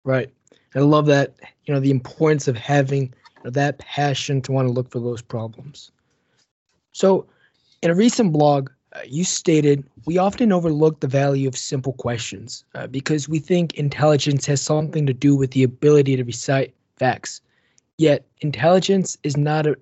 Right. 0.06 0.30
I 0.74 0.80
love 0.80 1.06
that 1.08 1.36
you 1.66 1.74
know 1.74 1.82
the 1.82 1.92
importance 1.92 2.48
of 2.48 2.56
having 2.56 3.14
that 3.44 3.78
passion 3.80 4.42
to 4.44 4.54
want 4.54 4.70
to 4.70 4.72
look 4.72 4.90
for 4.90 5.02
those 5.02 5.22
problems. 5.22 5.92
So 6.94 7.28
in 7.82 7.92
a 7.92 7.96
recent 7.96 8.32
blog 8.32 8.70
uh, 8.96 9.00
you 9.08 9.24
stated 9.24 9.84
we 10.06 10.18
often 10.18 10.52
overlook 10.52 11.00
the 11.00 11.08
value 11.08 11.48
of 11.48 11.58
simple 11.58 11.94
questions 11.94 12.64
uh, 12.76 12.88
because 12.88 13.28
we 13.28 13.40
think 13.40 13.74
intelligence 13.74 14.46
has 14.46 14.62
something 14.62 15.06
to 15.06 15.14
do 15.14 15.36
with 15.36 15.52
the 15.52 15.64
ability 15.64 16.16
to 16.16 16.24
recite 16.24 16.74
facts. 16.98 17.42
Yet, 17.98 18.26
intelligence 18.42 19.18
is 19.24 19.36
not 19.36 19.66
a, 19.66 19.78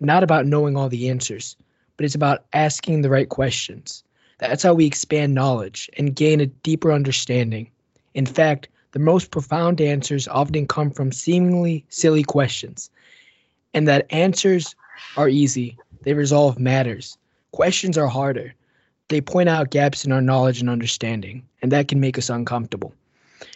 not 0.00 0.22
about 0.22 0.46
knowing 0.46 0.76
all 0.76 0.88
the 0.88 1.08
answers, 1.08 1.56
but 1.96 2.04
it's 2.04 2.14
about 2.14 2.44
asking 2.52 3.02
the 3.02 3.10
right 3.10 3.28
questions. 3.28 4.04
That's 4.38 4.62
how 4.62 4.74
we 4.74 4.86
expand 4.86 5.34
knowledge 5.34 5.90
and 5.98 6.14
gain 6.14 6.40
a 6.40 6.46
deeper 6.46 6.92
understanding. 6.92 7.70
In 8.14 8.26
fact, 8.26 8.68
the 8.92 8.98
most 8.98 9.30
profound 9.30 9.80
answers 9.80 10.28
often 10.28 10.66
come 10.66 10.90
from 10.90 11.12
seemingly 11.12 11.84
silly 11.88 12.22
questions, 12.22 12.90
and 13.74 13.88
that 13.88 14.06
answers 14.10 14.74
are 15.16 15.28
easy. 15.28 15.78
They 16.02 16.14
resolve 16.14 16.58
matters 16.58 17.16
Questions 17.52 17.96
are 17.98 18.08
harder. 18.08 18.54
They 19.08 19.20
point 19.20 19.48
out 19.48 19.70
gaps 19.70 20.04
in 20.04 20.12
our 20.12 20.22
knowledge 20.22 20.60
and 20.60 20.70
understanding, 20.70 21.42
and 21.60 21.70
that 21.70 21.88
can 21.88 22.00
make 22.00 22.16
us 22.16 22.30
uncomfortable. 22.30 22.94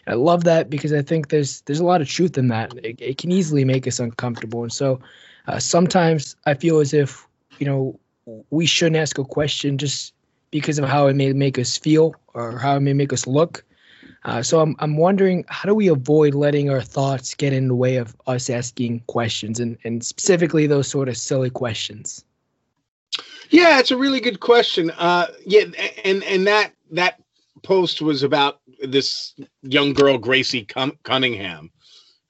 I 0.06 0.14
love 0.14 0.44
that 0.44 0.68
because 0.68 0.92
I 0.92 1.02
think 1.02 1.28
there's 1.28 1.62
there's 1.62 1.80
a 1.80 1.84
lot 1.84 2.00
of 2.00 2.08
truth 2.08 2.36
in 2.36 2.48
that. 2.48 2.74
It, 2.84 3.00
it 3.00 3.18
can 3.18 3.32
easily 3.32 3.64
make 3.64 3.86
us 3.86 3.98
uncomfortable, 3.98 4.62
and 4.62 4.72
so 4.72 5.00
uh, 5.46 5.58
sometimes 5.58 6.36
I 6.44 6.54
feel 6.54 6.80
as 6.80 6.92
if 6.92 7.26
you 7.58 7.66
know 7.66 7.98
we 8.50 8.66
shouldn't 8.66 8.96
ask 8.96 9.16
a 9.18 9.24
question 9.24 9.78
just 9.78 10.12
because 10.50 10.78
of 10.78 10.88
how 10.88 11.06
it 11.06 11.16
may 11.16 11.32
make 11.32 11.58
us 11.58 11.78
feel 11.78 12.14
or 12.34 12.58
how 12.58 12.76
it 12.76 12.80
may 12.80 12.92
make 12.92 13.12
us 13.12 13.26
look. 13.26 13.64
Uh, 14.24 14.42
so 14.42 14.60
I'm 14.60 14.76
I'm 14.80 14.98
wondering 14.98 15.46
how 15.48 15.66
do 15.66 15.74
we 15.74 15.88
avoid 15.88 16.34
letting 16.34 16.68
our 16.68 16.82
thoughts 16.82 17.34
get 17.34 17.54
in 17.54 17.68
the 17.68 17.74
way 17.74 17.96
of 17.96 18.14
us 18.26 18.50
asking 18.50 19.00
questions 19.06 19.58
and 19.58 19.78
and 19.84 20.04
specifically 20.04 20.66
those 20.66 20.86
sort 20.86 21.08
of 21.08 21.16
silly 21.16 21.48
questions. 21.48 22.25
Yeah, 23.50 23.78
it's 23.78 23.90
a 23.90 23.96
really 23.96 24.20
good 24.20 24.40
question. 24.40 24.90
Uh, 24.90 25.26
yeah, 25.44 25.64
and 26.04 26.22
and 26.24 26.46
that 26.46 26.72
that 26.90 27.20
post 27.62 28.02
was 28.02 28.22
about 28.22 28.60
this 28.82 29.34
young 29.62 29.92
girl 29.92 30.18
Gracie 30.18 30.66
Cunningham, 31.04 31.70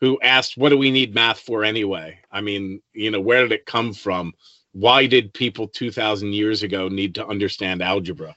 who 0.00 0.18
asked, 0.22 0.57
"What 0.57 0.70
do 0.70 0.79
we 0.79 0.90
need 0.90 1.14
math 1.14 1.40
for 1.40 1.64
anyway?" 1.64 2.18
I 2.31 2.40
mean, 2.40 2.83
you 2.92 3.11
know, 3.11 3.20
where 3.20 3.42
did 3.42 3.52
it 3.52 3.66
come 3.66 3.92
from? 3.92 4.35
Why 4.72 5.07
did 5.07 5.33
people 5.33 5.68
two 5.68 5.90
thousand 5.90 6.35
years 6.35 6.62
ago 6.62 6.88
need 6.88 7.14
to 7.16 7.26
understand 7.26 7.83
algebra? 7.83 8.37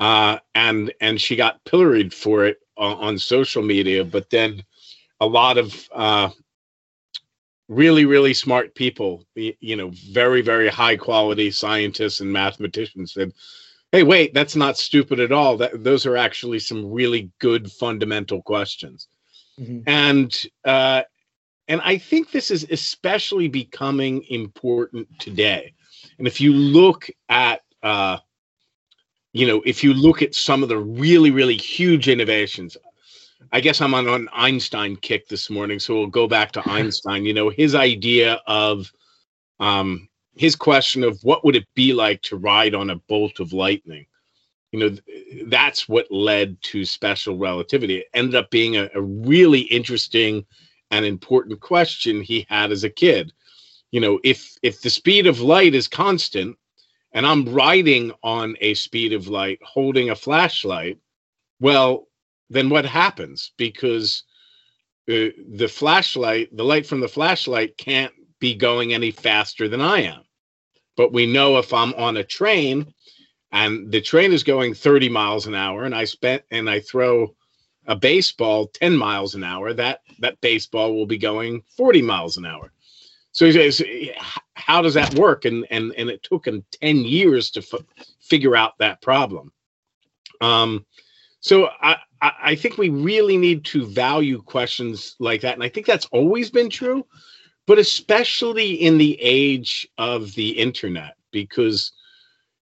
Uh, 0.00 0.38
and 0.54 0.92
and 1.00 1.20
she 1.20 1.34
got 1.36 1.64
pilloried 1.64 2.14
for 2.14 2.46
it 2.46 2.58
on, 2.76 2.96
on 2.98 3.18
social 3.18 3.62
media, 3.62 4.04
but 4.04 4.30
then 4.30 4.62
a 5.20 5.26
lot 5.26 5.58
of 5.58 5.88
uh, 5.92 6.30
really 7.68 8.06
really 8.06 8.32
smart 8.32 8.74
people 8.74 9.24
you 9.34 9.76
know 9.76 9.90
very 10.10 10.40
very 10.40 10.68
high 10.68 10.96
quality 10.96 11.50
scientists 11.50 12.20
and 12.20 12.32
mathematicians 12.32 13.12
said 13.12 13.32
hey, 13.92 14.02
wait, 14.02 14.34
that's 14.34 14.56
not 14.56 14.76
stupid 14.76 15.20
at 15.20 15.32
all. 15.32 15.56
That 15.56 15.82
those 15.82 16.06
are 16.06 16.16
actually 16.16 16.58
some 16.58 16.90
really 16.90 17.30
good 17.38 17.70
fundamental 17.70 18.42
questions. 18.42 19.08
Mm-hmm. 19.58 19.80
And 19.86 20.42
uh, 20.64 21.02
and 21.68 21.80
I 21.82 21.98
think 21.98 22.30
this 22.30 22.50
is 22.50 22.66
especially 22.70 23.48
becoming 23.48 24.24
important 24.30 25.08
today. 25.18 25.74
And 26.18 26.26
if 26.26 26.40
you 26.40 26.52
look 26.52 27.08
at 27.28 27.62
uh, 27.82 28.18
you 29.32 29.46
know, 29.46 29.62
if 29.64 29.84
you 29.84 29.94
look 29.94 30.22
at 30.22 30.34
some 30.34 30.62
of 30.62 30.68
the 30.68 30.78
really, 30.78 31.30
really 31.30 31.56
huge 31.56 32.08
innovations, 32.08 32.76
I 33.52 33.60
guess 33.60 33.80
I'm 33.80 33.94
on 33.94 34.08
an 34.08 34.28
Einstein 34.32 34.96
kick 34.96 35.28
this 35.28 35.48
morning, 35.50 35.78
so 35.78 35.94
we'll 35.94 36.06
go 36.06 36.26
back 36.26 36.52
to 36.52 36.62
Einstein. 36.68 37.24
You 37.24 37.34
know, 37.34 37.48
his 37.50 37.74
idea 37.74 38.40
of 38.46 38.92
um, 39.60 40.08
his 40.36 40.54
question 40.54 41.02
of 41.04 41.18
what 41.22 41.44
would 41.44 41.56
it 41.56 41.66
be 41.74 41.92
like 41.92 42.22
to 42.22 42.36
ride 42.36 42.74
on 42.74 42.90
a 42.90 42.96
bolt 42.96 43.40
of 43.40 43.52
lightning. 43.52 44.06
You 44.72 44.80
know, 44.80 44.96
that's 45.46 45.88
what 45.88 46.10
led 46.10 46.60
to 46.62 46.84
special 46.84 47.38
relativity. 47.38 47.98
It 47.98 48.06
ended 48.12 48.34
up 48.34 48.50
being 48.50 48.76
a, 48.76 48.88
a 48.94 49.00
really 49.00 49.60
interesting 49.60 50.44
and 50.90 51.04
important 51.04 51.60
question 51.60 52.20
he 52.20 52.46
had 52.48 52.70
as 52.70 52.84
a 52.84 52.90
kid. 52.90 53.32
You 53.90 54.00
know, 54.00 54.20
if 54.24 54.56
if 54.62 54.82
the 54.82 54.90
speed 54.90 55.26
of 55.26 55.40
light 55.40 55.74
is 55.74 55.88
constant, 55.88 56.56
and 57.12 57.26
I'm 57.26 57.46
riding 57.46 58.12
on 58.22 58.56
a 58.60 58.74
speed 58.74 59.14
of 59.14 59.28
light 59.28 59.58
holding 59.62 60.10
a 60.10 60.14
flashlight, 60.14 60.98
well, 61.60 62.07
then 62.50 62.70
what 62.70 62.84
happens? 62.84 63.52
Because 63.56 64.24
uh, 65.08 65.32
the 65.54 65.68
flashlight, 65.68 66.54
the 66.56 66.64
light 66.64 66.86
from 66.86 67.00
the 67.00 67.08
flashlight 67.08 67.76
can't 67.78 68.12
be 68.40 68.54
going 68.54 68.92
any 68.94 69.10
faster 69.10 69.68
than 69.68 69.80
I 69.80 70.02
am. 70.02 70.22
But 70.96 71.12
we 71.12 71.26
know 71.26 71.58
if 71.58 71.72
I'm 71.72 71.94
on 71.94 72.16
a 72.16 72.24
train 72.24 72.92
and 73.52 73.90
the 73.90 74.00
train 74.00 74.32
is 74.32 74.44
going 74.44 74.74
30 74.74 75.08
miles 75.08 75.46
an 75.46 75.54
hour 75.54 75.84
and 75.84 75.94
I 75.94 76.04
spent 76.04 76.42
and 76.50 76.68
I 76.68 76.80
throw 76.80 77.34
a 77.86 77.96
baseball 77.96 78.66
10 78.68 78.96
miles 78.96 79.34
an 79.34 79.44
hour, 79.44 79.72
that 79.72 80.00
that 80.18 80.40
baseball 80.40 80.94
will 80.94 81.06
be 81.06 81.16
going 81.16 81.62
40 81.76 82.02
miles 82.02 82.36
an 82.36 82.44
hour. 82.44 82.72
So 83.32 83.46
he 83.46 83.52
says, 83.52 83.82
how 84.54 84.82
does 84.82 84.94
that 84.94 85.14
work? 85.14 85.44
And 85.44 85.66
and 85.70 85.92
and 85.96 86.10
it 86.10 86.22
took 86.22 86.46
him 86.46 86.64
10 86.82 86.98
years 87.04 87.50
to 87.52 87.60
f- 87.60 87.84
figure 88.20 88.56
out 88.56 88.76
that 88.78 89.00
problem. 89.00 89.52
Um, 90.40 90.84
so 91.40 91.68
I, 91.80 91.96
I 92.20 92.54
think 92.56 92.78
we 92.78 92.88
really 92.88 93.36
need 93.36 93.64
to 93.66 93.86
value 93.86 94.42
questions 94.42 95.14
like 95.20 95.40
that. 95.42 95.54
And 95.54 95.62
I 95.62 95.68
think 95.68 95.86
that's 95.86 96.06
always 96.06 96.50
been 96.50 96.68
true, 96.68 97.06
but 97.66 97.78
especially 97.78 98.72
in 98.72 98.98
the 98.98 99.16
age 99.20 99.88
of 99.98 100.34
the 100.34 100.50
internet, 100.50 101.16
because, 101.30 101.92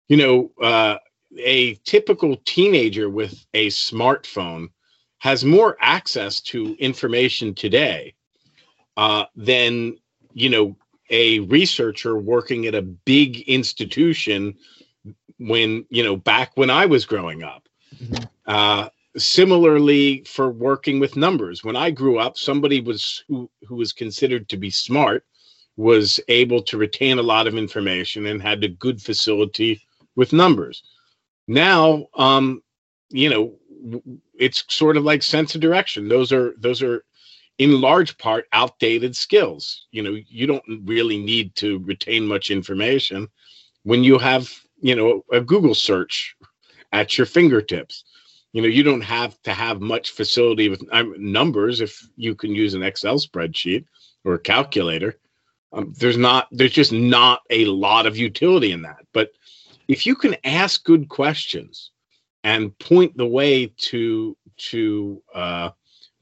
you 0.09 0.17
know, 0.17 0.51
uh, 0.61 0.97
a 1.39 1.75
typical 1.85 2.37
teenager 2.45 3.09
with 3.09 3.47
a 3.55 3.69
smartphone 3.69 4.69
has 5.19 5.45
more 5.45 5.77
access 5.81 6.41
to 6.41 6.77
information 6.79 7.55
today 7.55 8.15
uh, 8.97 9.25
than, 9.37 9.97
you 10.33 10.51
know, 10.51 10.77
a 11.11 11.41
researcher 11.41 12.17
working 12.17 12.67
at 12.67 12.75
a 12.75 12.83
big 12.83 13.41
institution 13.43 14.55
when, 15.39 15.85
you 15.91 16.03
know, 16.03 16.17
back 16.17 16.53
when 16.57 16.71
I 16.71 16.87
was 16.87 17.05
growing 17.05 17.43
up. 17.43 17.69
Mm-hmm. 18.03 18.25
Uh, 18.47 18.89
similarly 19.17 20.25
for 20.27 20.51
working 20.51 20.99
with 20.99 21.17
numbers 21.17 21.63
when 21.63 21.77
i 21.77 21.89
grew 21.89 22.19
up 22.19 22.37
somebody 22.37 22.81
was 22.81 23.23
who, 23.29 23.49
who 23.63 23.77
was 23.77 23.93
considered 23.93 24.49
to 24.49 24.57
be 24.57 24.71
smart 24.71 25.25
was 25.77 26.21
able 26.29 26.63
to 26.63 26.79
retain 26.79 27.19
a 27.19 27.23
lot 27.23 27.47
of 27.47 27.57
information 27.57 28.27
and 28.27 28.41
had 28.41 28.63
a 28.63 28.69
good 28.69 29.03
facility 29.03 29.81
with 30.17 30.33
numbers. 30.33 30.83
Now 31.49 32.07
um 32.15 32.63
you 33.11 33.29
know 33.29 33.55
it's 34.39 34.65
sort 34.69 34.97
of 34.97 35.05
like 35.05 35.23
sense 35.23 35.55
of 35.55 35.61
direction. 35.61 36.09
Those 36.09 36.33
are 36.33 36.55
those 36.59 36.83
are 36.83 37.05
in 37.59 37.81
large 37.81 38.17
part 38.19 38.47
outdated 38.53 39.17
skills. 39.17 39.87
You 39.91 40.03
know 40.03 40.17
you 40.29 40.47
don't 40.47 40.65
really 40.85 41.19
need 41.19 41.55
to 41.57 41.79
retain 41.81 42.27
much 42.27 42.51
information 42.51 43.29
when 43.83 44.05
you 44.05 44.19
have 44.19 44.49
you 44.81 44.95
know 44.95 45.25
a 45.33 45.41
google 45.41 45.75
search 45.75 46.37
at 46.93 47.19
your 47.19 47.27
fingertips 47.27 48.05
you 48.55 48.63
know 48.63 48.69
you 48.69 48.85
don't 48.85 49.03
have 49.03 49.37
to 49.43 49.53
have 49.53 49.81
much 49.81 50.13
facility 50.13 50.69
with 50.69 50.83
um, 50.93 51.13
numbers 51.19 51.81
if 51.81 52.09
you 52.17 52.37
can 52.37 52.55
use 52.55 52.73
an 52.75 52.85
excel 52.85 53.19
spreadsheet 53.19 53.85
or 54.25 54.35
a 54.35 54.39
calculator. 54.39 55.19
Um, 55.73 55.93
there's 55.99 56.17
not 56.17 56.47
there's 56.53 56.73
just 56.73 56.93
not 56.93 57.43
a 57.51 57.65
lot 57.65 58.07
of 58.07 58.17
utility 58.17 58.71
in 58.71 58.83
that. 58.83 59.05
But 59.13 59.33
if 59.89 60.07
you 60.07 60.15
can 60.15 60.37
ask 60.45 60.85
good 60.85 61.09
questions 61.09 61.91
and 62.45 62.79
point 62.79 63.17
the 63.17 63.27
way 63.27 63.67
to 63.89 64.37
to 64.57 65.21
uh, 65.35 65.71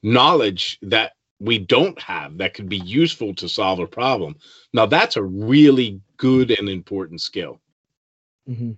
knowledge 0.03 0.79
that 0.81 1.13
we 1.39 1.59
don't 1.59 2.01
have 2.01 2.39
that 2.39 2.55
could 2.55 2.69
be 2.69 2.79
useful 2.79 3.35
to 3.35 3.49
solve 3.49 3.81
a 3.81 3.87
problem 3.87 4.37
now 4.73 4.87
that's 4.87 5.17
a 5.17 5.23
really 5.23 6.01
good 6.17 6.57
and 6.57 6.69
important 6.69 7.21
skill. 7.21 7.61
Mm-hmm. 8.49 8.73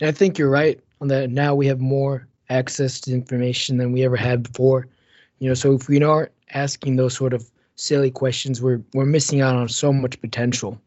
i 0.00 0.10
think 0.10 0.36
you're 0.36 0.50
right 0.50 0.80
on 1.00 1.08
that. 1.08 1.30
Now 1.30 1.54
we 1.54 1.66
have 1.66 1.80
more 1.80 2.26
access 2.48 3.00
to 3.02 3.12
information 3.12 3.76
than 3.76 3.92
we 3.92 4.04
ever 4.04 4.16
had 4.16 4.42
before. 4.42 4.86
You 5.38 5.48
know, 5.48 5.54
so 5.54 5.74
if 5.74 5.88
we 5.88 6.02
aren't 6.02 6.32
asking 6.54 6.96
those 6.96 7.14
sort 7.14 7.34
of 7.34 7.50
silly 7.76 8.10
questions, 8.10 8.62
we're 8.62 8.82
we're 8.94 9.04
missing 9.04 9.40
out 9.40 9.56
on 9.56 9.68
so 9.68 9.92
much 9.92 10.20
potential. 10.20 10.80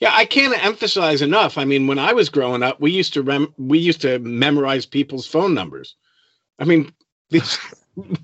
Yeah, 0.00 0.10
I 0.12 0.26
can't 0.26 0.62
emphasize 0.64 1.22
enough. 1.22 1.56
I 1.56 1.64
mean, 1.64 1.86
when 1.86 1.98
I 1.98 2.12
was 2.12 2.28
growing 2.28 2.62
up, 2.62 2.80
we 2.80 2.90
used 2.90 3.14
to 3.14 3.22
rem- 3.22 3.54
we 3.56 3.78
used 3.78 4.00
to 4.02 4.18
memorize 4.18 4.84
people's 4.84 5.26
phone 5.26 5.54
numbers. 5.54 5.96
I 6.58 6.64
mean, 6.64 6.92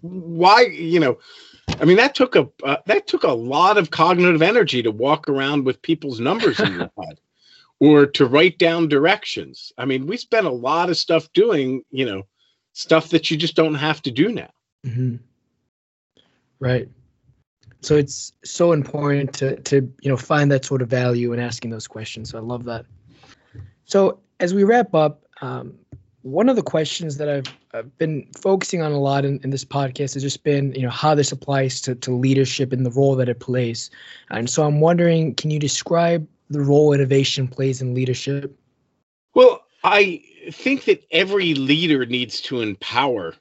why? 0.01 0.63
You 0.63 1.01
know, 1.01 1.19
I 1.81 1.85
mean 1.85 1.97
that 1.97 2.15
took 2.15 2.37
a 2.37 2.49
uh, 2.65 2.77
that 2.87 3.07
took 3.07 3.25
a 3.25 3.33
lot 3.33 3.79
of 3.79 3.91
cognitive 3.91 4.43
energy 4.43 4.83
to 4.83 4.91
walk 4.91 5.29
around 5.29 5.65
with 5.65 5.83
people's 5.83 6.21
numbers 6.21 6.61
in 6.61 6.73
your 6.75 6.91
head, 7.03 7.21
or 7.81 8.07
to 8.07 8.27
write 8.27 8.59
down 8.59 8.89
directions. 8.89 9.73
I 9.79 9.87
mean, 9.87 10.07
we 10.07 10.17
spent 10.17 10.47
a 10.47 10.51
lot 10.51 10.91
of 10.91 10.97
stuff 10.97 11.33
doing, 11.33 11.83
you 11.91 12.05
know, 12.05 12.25
stuff 12.73 13.11
that 13.11 13.31
you 13.31 13.37
just 13.37 13.55
don't 13.55 13.75
have 13.75 14.03
to 14.03 14.11
do 14.11 14.31
now. 14.31 14.51
Mm-hmm. 14.87 15.17
Right. 16.61 16.89
So 17.81 17.97
it's 17.97 18.33
so 18.45 18.73
important 18.73 19.33
to 19.35 19.57
to 19.57 19.93
you 20.03 20.11
know 20.11 20.17
find 20.17 20.51
that 20.53 20.65
sort 20.65 20.83
of 20.83 20.89
value 20.89 21.33
in 21.33 21.41
asking 21.41 21.71
those 21.71 21.89
questions. 21.89 22.31
So 22.31 22.39
I 22.39 22.41
love 22.41 22.65
that. 22.65 22.87
So 23.85 24.21
as 24.39 24.55
we 24.55 24.65
wrap 24.65 24.95
up, 24.95 25.25
um, 25.41 25.75
one 26.23 26.49
of 26.49 26.55
the 26.55 26.63
questions 26.63 27.17
that 27.17 27.29
I've, 27.29 27.47
I've 27.75 27.99
been 27.99 28.29
focusing 28.41 28.81
on 28.81 28.93
a 28.93 28.99
lot 28.99 29.25
in, 29.25 29.41
in, 29.43 29.51
this 29.51 29.65
podcast 29.65 30.15
has 30.15 30.23
just 30.23 30.45
been 30.45 30.73
you 30.75 30.83
know 30.83 30.91
how 30.91 31.17
this 31.17 31.33
applies 31.33 31.81
to, 31.83 31.97
to 31.97 32.13
leadership 32.13 32.73
and 32.73 32.87
the 32.87 32.91
role 32.91 33.17
that 33.17 33.29
it 33.29 33.41
plays. 33.41 33.91
And 34.31 34.49
so 34.49 34.63
I'm 34.63 34.81
wondering, 34.81 35.35
can 35.35 35.51
you 35.51 35.59
describe 35.59 36.27
the 36.49 36.61
role 36.61 36.93
innovation 36.93 37.49
plays 37.49 37.83
in 37.83 37.95
leadership? 37.95 38.57
Well, 39.35 39.65
I 39.83 40.23
think 40.51 40.85
that 40.85 41.05
every 41.11 41.55
leader 41.55 42.07
needs 42.07 42.41
to 42.43 42.61
empower 42.61 43.35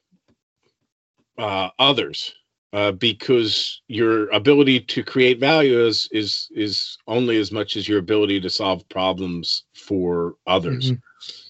uh, 1.38 1.70
others 1.80 2.34
uh, 2.74 2.92
because 2.92 3.82
your 3.88 4.30
ability 4.30 4.80
to 4.80 5.04
create 5.04 5.40
value 5.40 5.86
is 5.86 6.08
is 6.12 6.50
is 6.52 6.98
only 7.08 7.38
as 7.38 7.52
much 7.52 7.76
as 7.76 7.88
your 7.88 8.00
ability 8.00 8.40
to 8.40 8.50
solve 8.50 8.88
problems 8.90 9.64
for 9.74 10.36
others. 10.48 10.92
Mm-hmm. 10.92 11.00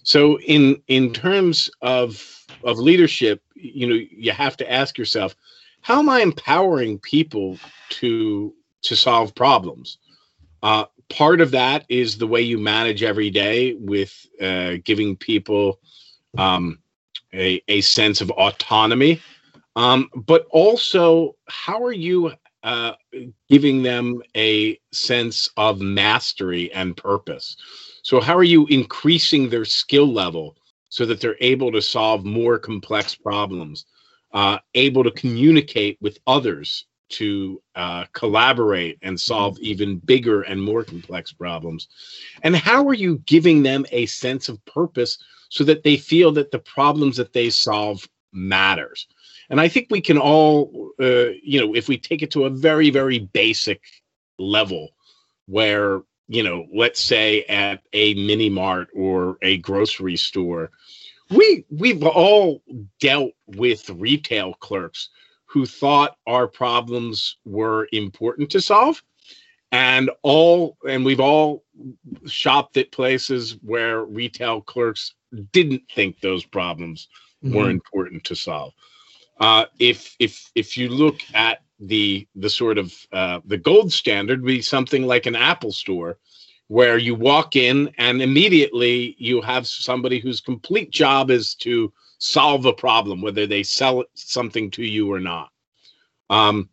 So 0.04 0.40
in 0.40 0.82
in 0.88 1.14
terms 1.14 1.70
of 1.82 2.46
of 2.64 2.78
leadership, 2.78 3.42
you 3.56 3.88
know, 3.88 3.96
you 3.96 4.32
have 4.32 4.58
to 4.58 4.72
ask 4.72 4.98
yourself, 4.98 5.36
how 5.82 6.00
am 6.00 6.10
I 6.10 6.22
empowering 6.22 7.00
people 7.00 7.58
to 7.90 8.54
to 8.84 8.96
solve 8.96 9.36
problems? 9.36 9.98
Uh, 10.64 10.86
part 11.12 11.42
of 11.42 11.52
that 11.52 11.86
is 11.90 12.18
the 12.18 12.28
way 12.28 12.42
you 12.42 12.58
manage 12.58 13.04
every 13.04 13.30
day 13.30 13.74
with 13.74 14.26
uh, 14.42 14.76
giving 14.84 15.16
people 15.16 15.80
um, 16.38 16.80
a, 17.34 17.62
a 17.68 17.82
sense 17.82 18.22
of 18.22 18.32
autonomy. 18.32 19.22
Um, 19.76 20.10
but 20.16 20.48
also 20.50 21.36
how 21.48 21.84
are 21.84 21.94
you 21.94 22.34
uh, 22.64 22.94
giving 23.50 23.84
them 23.84 24.22
a 24.36 24.80
sense 24.92 25.50
of 25.58 25.80
mastery 25.82 26.72
and 26.74 26.98
purpose? 26.98 27.56
So 28.04 28.20
how 28.20 28.36
are 28.36 28.44
you 28.44 28.66
increasing 28.68 29.50
their 29.50 29.66
skill 29.66 30.12
level 30.12 30.58
so 30.90 31.06
that 31.06 31.22
they're 31.22 31.38
able 31.40 31.72
to 31.72 31.82
solve 31.82 32.26
more 32.26 32.58
complex 32.60 33.16
problems 33.16 33.86
uh, 34.34 34.60
able 34.76 35.04
to 35.04 35.12
communicate 35.12 35.98
with 36.02 36.18
others 36.28 36.86
to 37.12 37.62
uh, 37.76 38.06
collaborate 38.14 38.98
and 39.02 39.20
solve 39.20 39.56
mm-hmm. 39.56 39.66
even 39.66 39.98
bigger 39.98 40.42
and 40.42 40.62
more 40.62 40.84
complex 40.84 41.32
problems? 41.32 41.88
And 42.44 42.56
how 42.56 42.88
are 42.88 42.94
you 42.94 43.20
giving 43.26 43.64
them 43.64 43.86
a 43.92 44.06
sense 44.08 44.50
of 44.50 44.64
purpose 44.66 45.18
so 45.50 45.64
that 45.66 45.84
they 45.84 45.98
feel 45.98 46.32
that 46.34 46.52
the 46.52 46.60
problems 46.60 47.18
that 47.18 47.34
they 47.34 47.50
solve 47.50 48.08
matters? 48.32 49.08
And 49.50 49.60
I 49.60 49.68
think 49.68 49.88
we 49.90 50.02
can 50.02 50.18
all, 50.18 50.92
uh, 51.00 51.32
you 51.44 51.60
know, 51.60 51.76
if 51.76 51.88
we 51.88 51.98
take 51.98 52.22
it 52.22 52.32
to 52.32 52.46
a 52.46 52.50
very, 52.50 52.90
very 52.90 53.20
basic 53.20 53.82
level 54.38 54.90
where 55.48 56.02
you 56.32 56.44
know, 56.44 56.66
let's 56.74 57.02
say 57.02 57.44
at 57.50 57.82
a 57.92 58.14
mini 58.14 58.50
mart 58.50 58.88
or 58.96 59.38
a 59.42 59.58
grocery 59.58 60.16
store, 60.16 60.72
we 61.30 61.66
we've 61.70 62.04
all 62.04 62.64
dealt 63.02 63.34
with 63.48 63.90
retail 63.90 64.54
clerks 64.54 65.10
who 65.52 65.66
thought 65.66 66.18
our 66.28 66.48
problems 66.48 67.38
were 67.46 67.88
important 67.92 68.50
to 68.50 68.62
solve 68.62 69.04
and 69.72 70.10
all 70.22 70.78
and 70.88 71.04
we've 71.04 71.20
all 71.20 71.64
shopped 72.26 72.78
at 72.78 72.92
places 72.92 73.58
where 73.62 74.06
retail 74.06 74.62
clerks 74.62 75.16
didn't 75.52 75.82
think 75.94 76.20
those 76.20 76.46
problems 76.46 77.08
mm-hmm. 77.44 77.56
were 77.56 77.70
important 77.70 78.24
to 78.24 78.36
solve 78.36 78.74
uh, 79.40 79.66
if 79.80 80.16
if 80.20 80.52
if 80.56 80.78
you 80.78 80.90
look 80.90 81.20
at 81.34 81.60
the 81.80 82.28
the 82.36 82.50
sort 82.50 82.78
of 82.78 82.94
uh, 83.12 83.40
the 83.46 83.58
gold 83.58 83.92
standard 83.92 84.46
be 84.46 84.62
something 84.62 85.04
like 85.04 85.26
an 85.26 85.36
apple 85.36 85.72
store 85.72 86.18
where 86.68 86.98
you 86.98 87.14
walk 87.14 87.58
in 87.58 87.94
and 87.98 88.22
immediately 88.22 89.16
you 89.18 89.42
have 89.42 89.68
somebody 89.68 90.20
whose 90.20 90.40
complete 90.40 90.92
job 90.92 91.30
is 91.30 91.56
to 91.56 91.92
solve 92.22 92.66
a 92.66 92.74
problem, 92.74 93.20
whether 93.20 93.48
they 93.48 93.64
sell 93.64 94.04
something 94.14 94.70
to 94.70 94.84
you 94.84 95.12
or 95.12 95.20
not. 95.20 95.50
Um, 96.30 96.70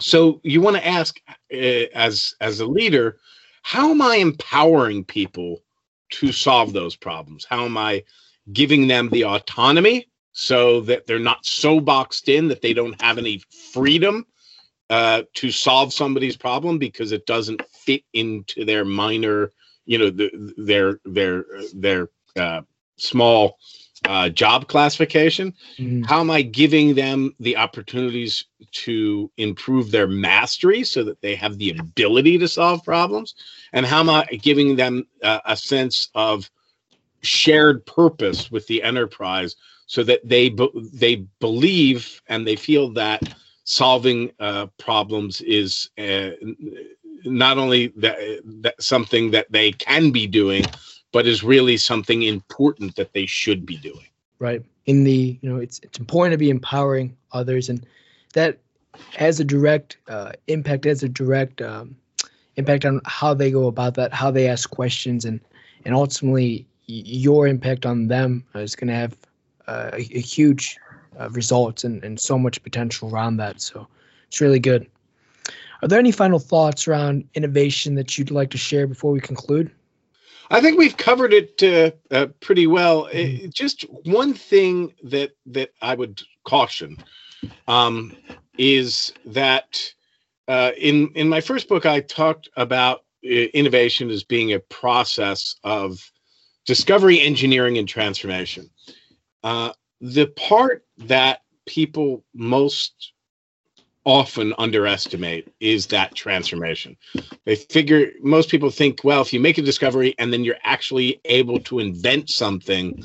so 0.00 0.40
you 0.42 0.60
want 0.60 0.76
to 0.76 0.86
ask, 0.86 1.18
uh, 1.28 1.86
as 1.94 2.34
as 2.40 2.58
a 2.58 2.66
leader, 2.66 3.18
how 3.62 3.92
am 3.92 4.02
I 4.02 4.16
empowering 4.16 5.04
people 5.04 5.62
to 6.10 6.32
solve 6.32 6.72
those 6.72 6.96
problems? 6.96 7.46
How 7.48 7.64
am 7.64 7.78
I 7.78 8.02
giving 8.52 8.88
them 8.88 9.08
the 9.08 9.24
autonomy 9.24 10.08
so 10.32 10.80
that 10.82 11.06
they're 11.06 11.20
not 11.20 11.46
so 11.46 11.78
boxed 11.78 12.28
in 12.28 12.48
that 12.48 12.60
they 12.60 12.74
don't 12.74 13.00
have 13.00 13.16
any 13.16 13.40
freedom 13.72 14.26
uh, 14.90 15.22
to 15.34 15.52
solve 15.52 15.92
somebody's 15.92 16.36
problem 16.36 16.78
because 16.78 17.12
it 17.12 17.26
doesn't 17.26 17.62
fit 17.70 18.02
into 18.12 18.64
their 18.64 18.84
minor, 18.84 19.52
you 19.86 19.98
know, 19.98 20.10
the, 20.10 20.52
their 20.58 20.98
their 21.04 21.44
their 21.72 22.08
uh, 22.36 22.62
small 22.96 23.56
uh, 24.04 24.28
job 24.28 24.68
classification. 24.68 25.52
Mm-hmm. 25.78 26.02
How 26.02 26.20
am 26.20 26.30
I 26.30 26.42
giving 26.42 26.94
them 26.94 27.34
the 27.40 27.56
opportunities 27.56 28.44
to 28.84 29.30
improve 29.36 29.90
their 29.90 30.06
mastery 30.06 30.84
so 30.84 31.04
that 31.04 31.20
they 31.20 31.34
have 31.34 31.58
the 31.58 31.70
ability 31.70 32.38
to 32.38 32.48
solve 32.48 32.84
problems? 32.84 33.34
And 33.72 33.86
how 33.86 34.00
am 34.00 34.10
I 34.10 34.24
giving 34.24 34.76
them 34.76 35.06
uh, 35.22 35.40
a 35.44 35.56
sense 35.56 36.10
of 36.14 36.50
shared 37.22 37.84
purpose 37.86 38.50
with 38.50 38.66
the 38.66 38.82
enterprise 38.82 39.56
so 39.86 40.02
that 40.04 40.26
they 40.26 40.48
be- 40.48 40.90
they 40.92 41.16
believe 41.40 42.20
and 42.28 42.46
they 42.46 42.56
feel 42.56 42.90
that 42.92 43.22
solving 43.64 44.30
uh, 44.40 44.66
problems 44.78 45.40
is 45.40 45.90
uh, 45.98 46.30
not 47.24 47.58
only 47.58 47.88
that, 47.96 48.18
that 48.44 48.80
something 48.82 49.30
that 49.30 49.50
they 49.50 49.72
can 49.72 50.10
be 50.10 50.26
doing, 50.26 50.64
but 51.14 51.28
is 51.28 51.44
really 51.44 51.76
something 51.76 52.24
important 52.24 52.96
that 52.96 53.12
they 53.12 53.24
should 53.24 53.64
be 53.64 53.76
doing. 53.76 54.08
Right. 54.40 54.62
In 54.86 55.04
the 55.04 55.38
you 55.40 55.48
know, 55.48 55.58
it's 55.58 55.78
it's 55.84 55.98
important 55.98 56.32
to 56.32 56.38
be 56.38 56.50
empowering 56.50 57.16
others, 57.30 57.68
and 57.68 57.86
that 58.34 58.58
has 59.16 59.38
a 59.38 59.44
direct 59.44 59.96
uh, 60.08 60.32
impact. 60.48 60.84
Has 60.84 61.04
a 61.04 61.08
direct 61.08 61.62
um, 61.62 61.96
impact 62.56 62.84
on 62.84 63.00
how 63.06 63.32
they 63.32 63.50
go 63.52 63.68
about 63.68 63.94
that, 63.94 64.12
how 64.12 64.32
they 64.32 64.48
ask 64.48 64.68
questions, 64.68 65.24
and 65.24 65.40
and 65.84 65.94
ultimately 65.94 66.66
your 66.86 67.46
impact 67.46 67.86
on 67.86 68.08
them 68.08 68.44
is 68.56 68.74
going 68.74 68.88
to 68.88 68.94
have 68.94 69.16
uh, 69.68 69.90
a, 69.92 70.00
a 70.00 70.20
huge 70.20 70.76
uh, 71.18 71.30
results 71.30 71.84
and, 71.84 72.04
and 72.04 72.20
so 72.20 72.36
much 72.36 72.62
potential 72.62 73.08
around 73.08 73.36
that. 73.36 73.60
So 73.60 73.86
it's 74.26 74.40
really 74.40 74.58
good. 74.58 74.86
Are 75.80 75.88
there 75.88 75.98
any 75.98 76.12
final 76.12 76.40
thoughts 76.40 76.88
around 76.88 77.24
innovation 77.34 77.94
that 77.94 78.18
you'd 78.18 78.30
like 78.30 78.50
to 78.50 78.58
share 78.58 78.86
before 78.86 79.12
we 79.12 79.20
conclude? 79.20 79.70
I 80.50 80.60
think 80.60 80.78
we've 80.78 80.96
covered 80.96 81.32
it 81.32 81.62
uh, 81.62 82.14
uh, 82.14 82.26
pretty 82.40 82.66
well. 82.66 83.06
It, 83.06 83.52
just 83.52 83.82
one 84.04 84.34
thing 84.34 84.92
that 85.04 85.32
that 85.46 85.70
I 85.80 85.94
would 85.94 86.22
caution 86.44 86.98
um, 87.66 88.16
is 88.58 89.12
that 89.24 89.80
uh, 90.48 90.72
in 90.76 91.10
in 91.14 91.28
my 91.28 91.40
first 91.40 91.68
book 91.68 91.86
I 91.86 92.00
talked 92.00 92.48
about 92.56 93.04
uh, 93.24 93.28
innovation 93.28 94.10
as 94.10 94.22
being 94.22 94.52
a 94.52 94.60
process 94.60 95.56
of 95.64 95.98
discovery, 96.66 97.20
engineering, 97.20 97.78
and 97.78 97.88
transformation. 97.88 98.70
Uh, 99.42 99.72
the 100.00 100.26
part 100.26 100.84
that 100.98 101.40
people 101.66 102.24
most 102.34 103.13
often 104.04 104.52
underestimate 104.58 105.52
is 105.60 105.86
that 105.86 106.14
transformation. 106.14 106.96
They 107.44 107.56
figure 107.56 108.10
most 108.20 108.50
people 108.50 108.70
think, 108.70 109.02
well, 109.02 109.22
if 109.22 109.32
you 109.32 109.40
make 109.40 109.58
a 109.58 109.62
discovery 109.62 110.14
and 110.18 110.32
then 110.32 110.44
you're 110.44 110.56
actually 110.62 111.20
able 111.24 111.58
to 111.60 111.78
invent 111.78 112.28
something 112.28 113.02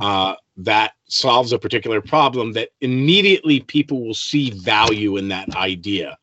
uh, 0.00 0.34
that 0.56 0.92
solves 1.06 1.52
a 1.52 1.58
particular 1.58 2.00
problem, 2.00 2.52
that 2.52 2.70
immediately 2.80 3.60
people 3.60 4.04
will 4.04 4.14
see 4.14 4.50
value 4.50 5.16
in 5.16 5.28
that 5.28 5.54
idea. 5.54 6.18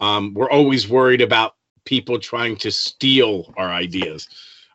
Um, 0.00 0.34
we're 0.34 0.50
always 0.50 0.88
worried 0.88 1.20
about 1.20 1.54
people 1.84 2.18
trying 2.18 2.56
to 2.56 2.70
steal 2.70 3.52
our 3.56 3.68
ideas. 3.68 4.28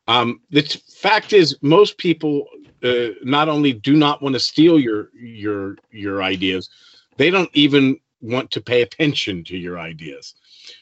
Um, 0.07 0.41
the 0.51 0.61
t- 0.61 0.79
fact 0.87 1.33
is, 1.33 1.57
most 1.61 1.97
people 1.97 2.47
uh, 2.83 3.09
not 3.23 3.49
only 3.49 3.73
do 3.73 3.95
not 3.95 4.21
want 4.21 4.33
to 4.33 4.39
steal 4.39 4.79
your 4.79 5.09
your 5.13 5.77
your 5.91 6.23
ideas, 6.23 6.69
they 7.17 7.29
don't 7.29 7.49
even 7.53 7.99
want 8.21 8.51
to 8.51 8.61
pay 8.61 8.81
attention 8.81 9.43
to 9.45 9.57
your 9.57 9.79
ideas. 9.79 10.35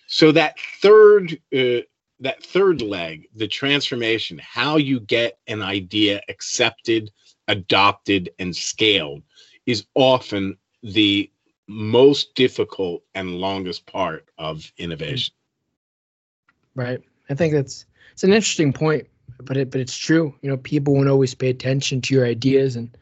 So 0.07 0.31
that 0.31 0.55
third 0.81 1.33
uh, 1.55 1.81
that 2.19 2.43
third 2.43 2.81
leg, 2.81 3.27
the 3.35 3.47
transformation, 3.47 4.39
how 4.41 4.77
you 4.77 5.01
get 5.01 5.37
an 5.47 5.61
idea 5.61 6.21
accepted, 6.29 7.11
adopted, 7.49 8.29
and 8.39 8.55
scaled, 8.55 9.21
is 9.65 9.85
often 9.95 10.57
the 10.81 11.29
most 11.67 12.35
difficult 12.35 13.03
and 13.15 13.35
longest 13.35 13.85
part 13.85 14.29
of 14.37 14.71
innovation. 14.77 15.33
Right. 16.73 16.99
I 17.29 17.33
think 17.33 17.53
that's 17.53 17.85
it's 18.13 18.23
an 18.23 18.31
interesting 18.31 18.71
point 18.71 19.07
but 19.43 19.57
it 19.57 19.71
but 19.71 19.81
it's 19.81 19.97
true. 19.97 20.33
You 20.41 20.49
know, 20.49 20.57
people 20.57 20.93
won't 20.93 21.09
always 21.09 21.33
pay 21.33 21.49
attention 21.49 22.01
to 22.01 22.13
your 22.13 22.25
ideas, 22.25 22.75
and 22.75 22.95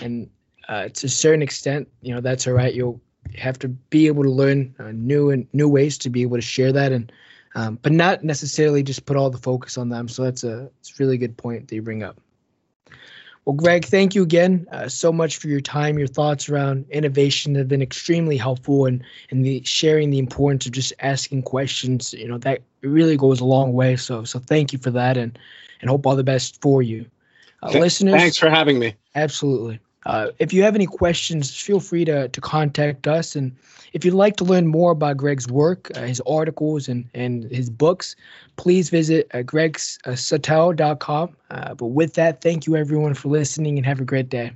and 0.00 0.30
uh, 0.68 0.88
to 0.88 1.06
a 1.06 1.10
certain 1.10 1.42
extent, 1.42 1.88
you 2.02 2.14
know, 2.14 2.20
that's 2.20 2.46
all 2.46 2.54
right. 2.54 2.74
You'll 2.74 3.00
have 3.36 3.58
to 3.60 3.68
be 3.68 4.06
able 4.06 4.22
to 4.22 4.30
learn 4.30 4.74
uh, 4.78 4.92
new 4.92 5.30
and 5.30 5.46
new 5.52 5.68
ways 5.68 5.98
to 5.98 6.10
be 6.10 6.22
able 6.22 6.36
to 6.36 6.42
share 6.42 6.72
that, 6.72 6.92
and 6.92 7.12
um, 7.54 7.78
but 7.82 7.92
not 7.92 8.24
necessarily 8.24 8.82
just 8.82 9.06
put 9.06 9.16
all 9.16 9.30
the 9.30 9.38
focus 9.38 9.76
on 9.78 9.88
them. 9.88 10.08
So 10.08 10.24
that's 10.24 10.44
a 10.44 10.70
it's 10.80 10.90
a 10.90 11.02
really 11.02 11.18
good 11.18 11.36
point 11.36 11.68
that 11.68 11.74
you 11.74 11.82
bring 11.82 12.02
up. 12.02 12.20
Well, 13.44 13.56
Greg, 13.56 13.86
thank 13.86 14.14
you 14.14 14.22
again 14.22 14.66
uh, 14.70 14.88
so 14.88 15.10
much 15.12 15.38
for 15.38 15.48
your 15.48 15.62
time. 15.62 15.98
Your 15.98 16.06
thoughts 16.06 16.48
around 16.48 16.84
innovation 16.90 17.54
have 17.54 17.68
been 17.68 17.82
extremely 17.82 18.36
helpful, 18.36 18.86
and 18.86 19.02
and 19.30 19.44
the 19.44 19.62
sharing 19.64 20.10
the 20.10 20.18
importance 20.18 20.66
of 20.66 20.72
just 20.72 20.92
asking 21.00 21.42
questions. 21.42 22.12
You 22.12 22.28
know 22.28 22.38
that 22.38 22.60
really 22.82 23.16
goes 23.16 23.40
a 23.40 23.44
long 23.44 23.72
way. 23.72 23.96
So 23.96 24.24
so 24.24 24.38
thank 24.38 24.72
you 24.72 24.78
for 24.78 24.90
that, 24.90 25.16
and 25.16 25.38
and 25.80 25.90
hope 25.90 26.06
all 26.06 26.16
the 26.16 26.24
best 26.24 26.60
for 26.60 26.82
you, 26.82 27.06
uh, 27.62 27.70
listeners. 27.70 28.20
Thanks 28.20 28.36
for 28.36 28.50
having 28.50 28.78
me. 28.78 28.94
Absolutely. 29.14 29.80
Uh, 30.06 30.28
if 30.38 30.52
you 30.52 30.62
have 30.62 30.74
any 30.74 30.86
questions, 30.86 31.54
feel 31.54 31.80
free 31.80 32.04
to, 32.04 32.28
to 32.28 32.40
contact 32.40 33.06
us. 33.06 33.36
And 33.36 33.54
if 33.92 34.04
you'd 34.04 34.14
like 34.14 34.36
to 34.36 34.44
learn 34.44 34.66
more 34.66 34.92
about 34.92 35.16
Greg's 35.16 35.48
work, 35.48 35.90
uh, 35.96 36.02
his 36.02 36.20
articles, 36.26 36.88
and, 36.88 37.08
and 37.14 37.44
his 37.44 37.68
books, 37.68 38.16
please 38.56 38.88
visit 38.90 39.30
uh, 39.34 39.38
gregsatell.com. 39.38 41.36
Uh, 41.50 41.74
but 41.74 41.86
with 41.86 42.14
that, 42.14 42.40
thank 42.40 42.66
you 42.66 42.76
everyone 42.76 43.14
for 43.14 43.28
listening 43.28 43.76
and 43.76 43.86
have 43.86 44.00
a 44.00 44.04
great 44.04 44.28
day. 44.28 44.52